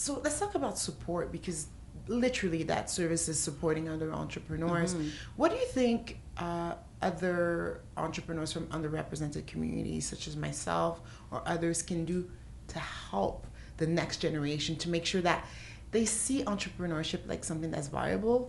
So 0.00 0.20
let's 0.24 0.38
talk 0.40 0.54
about 0.54 0.78
support 0.78 1.30
because 1.30 1.66
literally 2.08 2.62
that 2.64 2.88
service 2.88 3.28
is 3.28 3.38
supporting 3.38 3.88
other 3.88 4.12
entrepreneurs. 4.12 4.94
What 5.36 5.50
do 5.50 5.58
you 5.58 5.66
think 5.66 6.18
uh, 6.38 6.74
other 7.02 7.82
entrepreneurs 7.98 8.50
from 8.52 8.66
underrepresented 8.68 9.46
communities, 9.46 10.06
such 10.06 10.26
as 10.26 10.36
myself 10.36 11.02
or 11.30 11.42
others, 11.44 11.82
can 11.82 12.06
do 12.06 12.30
to 12.68 12.78
help 12.78 13.46
the 13.76 13.86
next 13.86 14.18
generation 14.18 14.74
to 14.76 14.88
make 14.88 15.04
sure 15.04 15.20
that 15.20 15.46
they 15.90 16.06
see 16.06 16.44
entrepreneurship 16.44 17.26
like 17.28 17.44
something 17.44 17.70
that's 17.70 17.88
viable 17.88 18.46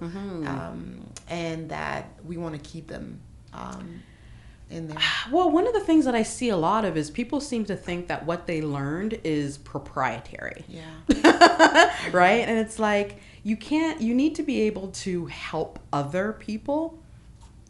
um, 0.48 1.06
and 1.30 1.68
that 1.70 2.12
we 2.24 2.38
want 2.38 2.54
to 2.56 2.70
keep 2.70 2.88
them 2.88 3.20
um, 3.54 4.02
in 4.72 4.88
there? 4.88 4.98
Well, 5.32 5.52
one 5.52 5.68
of 5.68 5.74
the 5.74 5.80
things 5.80 6.06
that 6.06 6.16
I 6.16 6.24
see 6.24 6.50
a 6.50 6.58
lot 6.58 6.84
of 6.84 6.98
is 6.98 7.10
people 7.10 7.40
seem 7.40 7.66
to 7.66 7.76
think 7.76 8.08
that 8.08 8.26
what 8.26 8.48
they 8.48 8.62
learned 8.62 9.20
is 9.24 9.58
proprietary. 9.58 10.66
Yeah. 10.68 11.94
right? 12.12 12.48
And 12.48 12.58
it's 12.60 12.80
like 12.80 13.20
you 13.44 13.56
can't 13.56 14.02
you 14.02 14.14
need 14.14 14.36
to 14.36 14.44
be 14.44 14.62
able 14.62 14.90
to 14.90 15.28
help 15.28 15.80
other 15.94 16.34
people. 16.34 17.00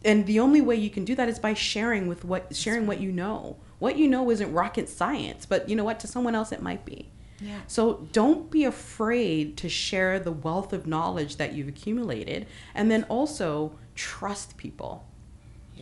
And 0.04 0.26
the 0.26 0.40
only 0.40 0.62
way 0.62 0.76
you 0.76 0.90
can 0.90 1.06
do 1.06 1.14
that 1.16 1.30
is 1.30 1.38
by 1.38 1.54
sharing 1.54 2.08
with 2.08 2.24
what 2.26 2.56
sharing 2.56 2.88
what 2.88 3.00
you 3.00 3.12
know. 3.12 3.58
What 3.80 3.98
you 3.98 4.08
know 4.08 4.30
isn't 4.30 4.52
rocket 4.52 4.90
science, 4.90 5.46
but 5.46 5.68
you 5.68 5.76
know 5.76 5.84
what 5.84 6.00
to 6.02 6.08
someone 6.08 6.36
else 6.36 6.52
it 6.52 6.62
might 6.62 6.86
be. 6.86 7.10
Yeah. 7.40 7.60
So 7.68 8.08
don't 8.12 8.52
be 8.52 8.64
afraid 8.66 9.58
to 9.58 9.70
share 9.70 10.20
the 10.20 10.32
wealth 10.32 10.74
of 10.74 10.86
knowledge 10.86 11.38
that 11.38 11.54
you've 11.54 11.68
accumulated 11.68 12.48
and 12.76 12.92
then 12.92 13.04
also 13.04 13.74
trust 13.96 14.58
people. 14.58 15.06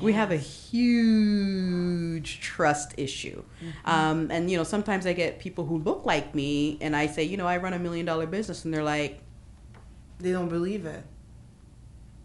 We 0.02 0.14
have 0.14 0.32
a 0.32 0.38
huge 0.38 2.40
trust 2.42 2.94
issue. 2.98 3.44
Um, 3.86 4.30
and, 4.32 4.50
you 4.50 4.58
know, 4.58 4.64
sometimes 4.64 5.06
I 5.06 5.14
get 5.14 5.40
people 5.40 5.66
who 5.66 5.78
look 5.80 6.06
like 6.06 6.34
me 6.36 6.78
and 6.82 6.96
I 6.96 7.08
say, 7.08 7.24
you 7.24 7.38
know, 7.38 7.48
I 7.48 7.58
run 7.58 7.74
a 7.74 7.80
million 7.80 8.06
dollar 8.06 8.26
business 8.28 8.66
and 8.66 8.74
they're 8.74 8.84
like, 8.84 9.22
They 10.20 10.32
don't 10.32 10.50
believe 10.50 10.86
it. 10.86 11.04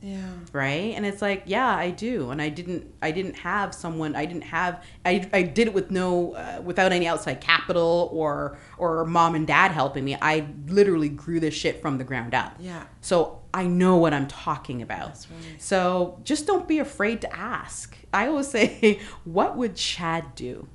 Yeah. 0.06 0.20
right 0.52 0.92
and 0.94 1.06
it's 1.06 1.22
like 1.22 1.44
yeah 1.46 1.74
i 1.74 1.88
do 1.88 2.28
and 2.30 2.42
i 2.42 2.50
didn't 2.50 2.92
i 3.00 3.10
didn't 3.10 3.36
have 3.36 3.74
someone 3.74 4.14
i 4.14 4.26
didn't 4.26 4.42
have 4.44 4.84
i, 5.06 5.26
I 5.32 5.40
did 5.40 5.68
it 5.68 5.72
with 5.72 5.90
no 5.90 6.34
uh, 6.34 6.60
without 6.62 6.92
any 6.92 7.06
outside 7.06 7.40
capital 7.40 8.10
or 8.12 8.58
or 8.76 9.06
mom 9.06 9.34
and 9.34 9.46
dad 9.46 9.70
helping 9.70 10.04
me 10.04 10.14
i 10.20 10.46
literally 10.66 11.08
grew 11.08 11.40
this 11.40 11.54
shit 11.54 11.80
from 11.80 11.96
the 11.96 12.04
ground 12.04 12.34
up 12.34 12.54
Yeah. 12.60 12.82
so 13.00 13.40
i 13.54 13.64
know 13.66 13.96
what 13.96 14.12
i'm 14.12 14.26
talking 14.28 14.82
about 14.82 15.08
right. 15.30 15.62
so 15.62 16.18
just 16.24 16.46
don't 16.46 16.68
be 16.68 16.78
afraid 16.80 17.20
to 17.22 17.34
ask 17.34 17.96
i 18.12 18.26
always 18.26 18.48
say 18.56 19.00
what 19.24 19.56
would 19.56 19.74
chad 19.76 20.34
do 20.34 20.66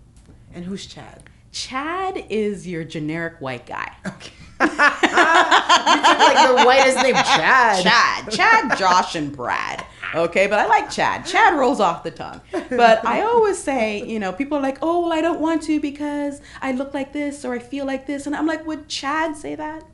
And 0.53 0.65
who's 0.65 0.85
Chad? 0.87 1.23
chad 1.51 2.25
is 2.29 2.67
your 2.67 2.83
generic 2.83 3.35
white 3.39 3.65
guy 3.67 3.91
Okay. 4.05 4.31
you 4.61 4.67
took 4.67 6.19
like 6.19 6.47
the 6.49 6.63
whitest 6.65 6.97
name, 7.01 7.15
Chad. 7.15 7.81
Chad, 7.81 8.29
Chad, 8.29 8.77
Josh, 8.77 9.15
and 9.15 9.31
Brad. 9.35 9.85
Okay, 10.13 10.47
but 10.47 10.59
I 10.59 10.65
like 10.67 10.89
Chad. 10.91 11.25
Chad 11.25 11.57
rolls 11.57 11.79
off 11.79 12.03
the 12.03 12.11
tongue. 12.11 12.41
But 12.51 13.05
I 13.05 13.21
always 13.21 13.57
say, 13.57 14.03
you 14.05 14.19
know, 14.19 14.33
people 14.33 14.57
are 14.57 14.61
like, 14.61 14.77
oh, 14.81 15.03
well, 15.03 15.13
I 15.13 15.21
don't 15.21 15.39
want 15.39 15.63
to 15.63 15.79
because 15.79 16.41
I 16.61 16.73
look 16.73 16.93
like 16.93 17.13
this 17.13 17.45
or 17.45 17.53
I 17.53 17.59
feel 17.59 17.85
like 17.85 18.05
this. 18.05 18.27
And 18.27 18.35
I'm 18.35 18.45
like, 18.45 18.67
would 18.67 18.89
Chad 18.89 19.37
say 19.37 19.55
that? 19.55 19.85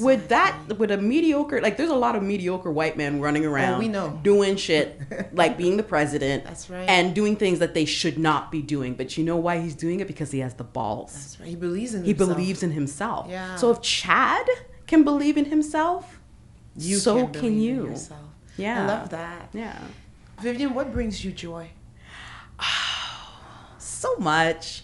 Would 0.00 0.28
that, 0.28 0.56
would 0.78 0.90
a 0.90 0.96
mediocre, 0.98 1.60
like, 1.60 1.76
there's 1.76 1.90
a 1.90 1.94
lot 1.96 2.16
of 2.16 2.22
mediocre 2.22 2.70
white 2.70 2.96
men 2.96 3.20
running 3.20 3.44
around. 3.44 3.74
Oh, 3.74 3.78
we 3.78 3.88
know. 3.88 4.18
Doing 4.22 4.56
shit, 4.56 5.00
like 5.32 5.56
being 5.56 5.76
the 5.76 5.82
president. 5.82 6.44
That's 6.44 6.68
right. 6.70 6.88
And 6.88 7.14
doing 7.14 7.36
things 7.36 7.58
that 7.60 7.74
they 7.74 7.84
should 7.84 8.18
not 8.18 8.50
be 8.52 8.62
doing. 8.62 8.94
But 8.94 9.16
you 9.18 9.24
know 9.24 9.36
why 9.36 9.60
he's 9.60 9.74
doing 9.74 10.00
it? 10.00 10.06
Because 10.06 10.30
he 10.30 10.40
has 10.40 10.54
the 10.54 10.64
balls. 10.64 11.12
That's 11.12 11.40
right. 11.40 11.48
He 11.48 11.56
believes 11.56 11.94
in 11.94 12.02
He 12.04 12.08
himself. 12.10 12.30
believes 12.30 12.62
in 12.62 12.70
himself. 12.72 13.26
Yeah. 13.28 13.56
So 13.56 13.70
if 13.70 13.80
Chad 13.80 14.46
can 14.86 15.04
believe 15.04 15.36
in 15.36 15.46
himself, 15.46 16.20
You 16.76 16.96
so 16.96 17.14
can 17.16 17.24
can, 17.24 17.32
believe 17.32 17.52
in 17.54 17.60
you. 17.60 17.86
yourself. 17.90 18.20
Yeah. 18.56 18.82
I 18.82 18.86
love 18.86 19.10
that. 19.10 19.48
Yeah. 19.52 19.78
Vivian, 20.40 20.74
what 20.74 20.92
brings 20.92 21.24
you 21.24 21.32
joy? 21.32 21.68
Oh, 22.60 23.32
so 23.78 24.16
much. 24.16 24.82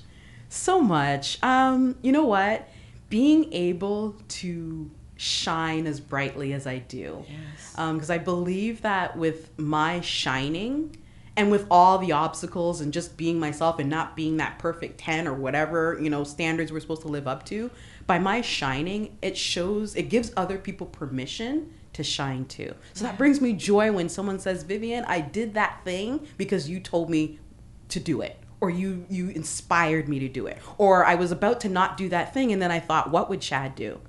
So 0.48 0.80
much. 0.80 1.42
Um, 1.42 1.96
you 2.02 2.12
know 2.12 2.24
what? 2.24 2.68
Being 3.10 3.52
able 3.52 4.16
to 4.28 4.90
shine 5.20 5.86
as 5.86 6.00
brightly 6.00 6.54
as 6.54 6.66
I 6.66 6.78
do. 6.78 7.26
Yes. 7.28 7.74
Um, 7.76 7.96
because 7.96 8.08
I 8.08 8.16
believe 8.16 8.80
that 8.80 9.18
with 9.18 9.50
my 9.58 10.00
shining 10.00 10.96
and 11.36 11.50
with 11.50 11.66
all 11.70 11.98
the 11.98 12.12
obstacles 12.12 12.80
and 12.80 12.90
just 12.90 13.18
being 13.18 13.38
myself 13.38 13.78
and 13.78 13.90
not 13.90 14.16
being 14.16 14.38
that 14.38 14.58
perfect 14.58 14.98
10 14.98 15.28
or 15.28 15.34
whatever, 15.34 15.98
you 16.00 16.08
know, 16.08 16.24
standards 16.24 16.72
we're 16.72 16.80
supposed 16.80 17.02
to 17.02 17.08
live 17.08 17.28
up 17.28 17.44
to, 17.46 17.70
by 18.06 18.18
my 18.18 18.40
shining, 18.40 19.18
it 19.20 19.36
shows, 19.36 19.94
it 19.94 20.04
gives 20.04 20.32
other 20.38 20.56
people 20.56 20.86
permission 20.86 21.70
to 21.92 22.02
shine 22.02 22.46
too. 22.46 22.74
So 22.94 23.04
that 23.04 23.18
brings 23.18 23.42
me 23.42 23.52
joy 23.52 23.92
when 23.92 24.08
someone 24.08 24.38
says, 24.38 24.62
Vivian, 24.62 25.04
I 25.04 25.20
did 25.20 25.52
that 25.52 25.80
thing 25.84 26.26
because 26.38 26.70
you 26.70 26.80
told 26.80 27.10
me 27.10 27.38
to 27.90 28.00
do 28.00 28.22
it. 28.22 28.39
Or 28.60 28.68
you 28.70 29.06
you 29.08 29.30
inspired 29.30 30.08
me 30.08 30.18
to 30.20 30.28
do 30.28 30.46
it. 30.46 30.58
Or 30.76 31.04
I 31.06 31.14
was 31.14 31.32
about 31.32 31.60
to 31.62 31.68
not 31.68 31.96
do 31.96 32.08
that 32.10 32.34
thing 32.34 32.52
and 32.52 32.60
then 32.60 32.70
I 32.70 32.78
thought, 32.80 33.10
what 33.10 33.30
would 33.30 33.40
Chad 33.40 33.74
do? 33.74 34.00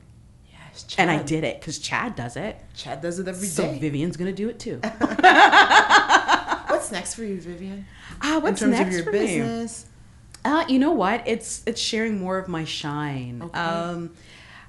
Yes, 0.51 0.83
chad. 0.83 1.07
And 1.09 1.11
I 1.19 1.23
did 1.23 1.43
it 1.45 1.59
because 1.61 1.79
Chad 1.79 2.15
does 2.15 2.35
it. 2.35 2.57
Chad 2.75 3.01
does 3.01 3.19
it 3.19 3.27
every 3.27 3.47
day. 3.47 3.53
So 3.53 3.71
Vivian's 3.71 4.17
gonna 4.17 4.33
do 4.33 4.49
it 4.49 4.59
too. 4.59 4.79
What's 6.67 6.91
next 6.91 7.15
for 7.15 7.23
you, 7.23 7.39
Vivian? 7.39 7.85
Ah, 8.21 8.39
what's 8.39 8.61
In 8.61 8.71
terms 8.71 8.79
next 8.79 8.87
of 8.89 8.93
your 8.93 9.03
for 9.05 9.11
me? 9.11 9.19
business. 9.19 9.85
Uh, 10.43 10.65
you 10.67 10.79
know 10.79 10.91
what? 10.91 11.21
It's 11.27 11.61
it's 11.65 11.79
sharing 11.79 12.19
more 12.19 12.37
of 12.37 12.47
my 12.47 12.65
shine. 12.65 13.41
Okay. 13.43 13.59
Um, 13.59 14.11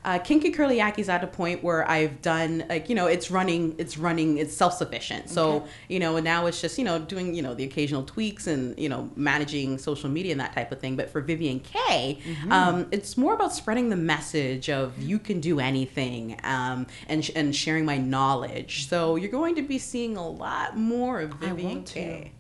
uh, 0.05 0.19
KinkyCurlyYaki's 0.19 1.09
at 1.09 1.23
a 1.23 1.27
point 1.29 1.63
where 1.63 1.89
I've 1.89 2.21
done 2.23 2.65
like 2.69 2.89
you 2.89 2.95
know 2.95 3.07
it's 3.07 3.31
running 3.31 3.75
it's 3.79 3.97
running 3.97 4.39
it's 4.39 4.55
self 4.57 4.75
sufficient. 4.75 5.31
So 5.31 5.53
Okay. 5.57 5.67
you 5.91 6.01
know 6.01 6.19
now 6.19 6.47
it's 6.47 6.61
just 6.61 6.77
you 6.79 6.85
know 6.85 6.99
doing 6.99 7.35
you 7.35 7.43
know 7.43 7.55
the 7.55 7.65
occasional 7.65 8.03
tweaks 8.03 8.47
and 8.47 8.77
you 8.79 8.89
know 8.89 9.11
managing 9.15 9.79
social 9.79 10.09
media 10.11 10.33
and 10.33 10.41
that 10.41 10.53
type 10.55 10.73
of 10.73 10.81
thing. 10.81 10.97
But 10.97 11.09
for 11.11 11.21
Vivian 11.21 11.61
Kaye, 11.61 12.19
Mm-hmm. 12.25 12.53
um, 12.53 12.87
it's 12.91 13.17
more 13.17 13.35
about 13.35 13.53
spreading 13.53 13.89
the 13.91 13.97
message 13.97 14.69
of 14.71 14.99
you 15.01 15.19
can 15.19 15.41
do 15.41 15.61
anything 15.61 16.39
um, 16.45 16.87
and 17.09 17.25
sh- 17.25 17.31
and 17.37 17.55
sharing 17.55 17.85
my 17.85 17.99
knowledge. 17.99 18.89
So 18.89 19.17
you're 19.17 19.31
going 19.31 19.55
to 19.57 19.63
be 19.63 19.79
seeing 19.79 20.17
a 20.17 20.29
lot 20.29 20.77
more 20.77 21.21
of 21.21 21.35
Vivian 21.35 21.75
want 21.77 21.87
to. 21.89 21.95
Kaye. 22.01 22.33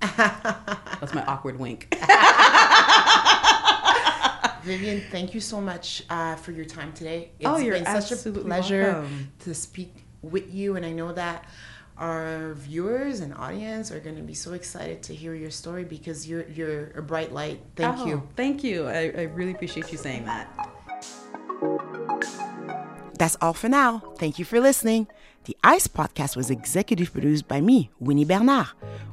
That's 0.00 1.14
my 1.14 1.24
awkward 1.26 1.58
wink. 1.58 1.88
Vivian, 4.68 5.00
thank 5.10 5.34
you 5.34 5.40
so 5.40 5.60
much 5.60 6.04
uh, 6.10 6.36
for 6.36 6.52
your 6.52 6.64
time 6.64 6.92
today. 6.92 7.32
It's 7.38 7.48
Oh, 7.48 7.56
you're 7.58 7.74
been 7.74 7.86
such 8.00 8.12
a 8.12 8.30
pleasure 8.30 8.82
welcome. 8.92 9.32
to 9.40 9.54
speak 9.54 9.92
with 10.22 10.52
you, 10.54 10.76
and 10.76 10.84
I 10.86 10.92
know 10.92 11.12
that 11.12 11.44
our 11.96 12.54
viewers 12.54 13.20
and 13.20 13.34
audience 13.34 13.90
are 13.90 13.98
going 13.98 14.16
to 14.16 14.22
be 14.22 14.34
so 14.34 14.52
excited 14.52 15.02
to 15.04 15.14
hear 15.14 15.34
your 15.34 15.50
story 15.50 15.84
because 15.84 16.28
you're 16.28 16.46
you're 16.48 16.90
a 16.96 17.02
bright 17.02 17.32
light. 17.32 17.60
Thank 17.74 17.98
Oh, 17.98 18.06
you. 18.06 18.22
Thank 18.36 18.62
you. 18.62 18.86
I, 18.86 19.12
I 19.16 19.22
really 19.34 19.52
appreciate 19.52 19.90
you 19.90 19.98
saying 19.98 20.24
that. 20.26 20.46
That's 23.18 23.36
all 23.40 23.52
for 23.54 23.68
now. 23.68 23.98
Thank 24.18 24.38
you 24.38 24.44
for 24.44 24.60
listening. 24.60 25.08
The 25.44 25.56
ICE 25.64 25.88
podcast 25.88 26.36
was 26.36 26.50
executive 26.50 27.12
produced 27.12 27.48
by 27.48 27.60
me, 27.60 27.90
Winnie 27.98 28.24
Bernard. 28.24 28.68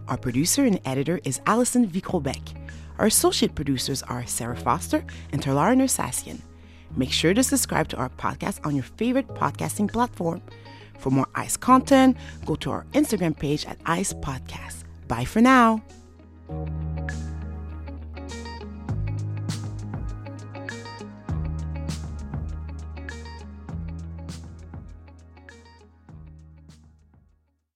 Our 0.08 0.18
producer 0.18 0.64
and 0.64 0.80
editor 0.86 1.20
is 1.24 1.40
Alison 1.48 1.88
Vicrobeck. 1.88 2.54
Our 2.98 3.08
associate 3.08 3.56
producers 3.56 4.04
are 4.04 4.26
Sarah 4.26 4.56
Foster 4.56 5.04
and 5.32 5.42
Talara 5.42 5.76
Nersassian. 5.76 6.42
Make 6.96 7.12
sure 7.12 7.34
to 7.34 7.44
subscribe 7.44 7.88
to 7.90 7.98
our 7.98 8.10
podcast 8.10 8.66
on 8.66 8.76
your 8.76 8.86
favorite 8.86 9.28
podcasting 9.30 9.92
platform. 9.92 10.42
For 11.00 11.10
more 11.10 11.28
ICE 11.36 11.58
content, 11.58 12.18
go 12.46 12.56
to 12.56 12.72
our 12.72 12.86
Instagram 12.94 13.38
page 13.38 13.66
at 13.66 13.78
ICE 13.86 14.14
Podcast. 14.14 14.84
Bye 15.08 15.26
for 15.26 15.42
now. 15.42 15.84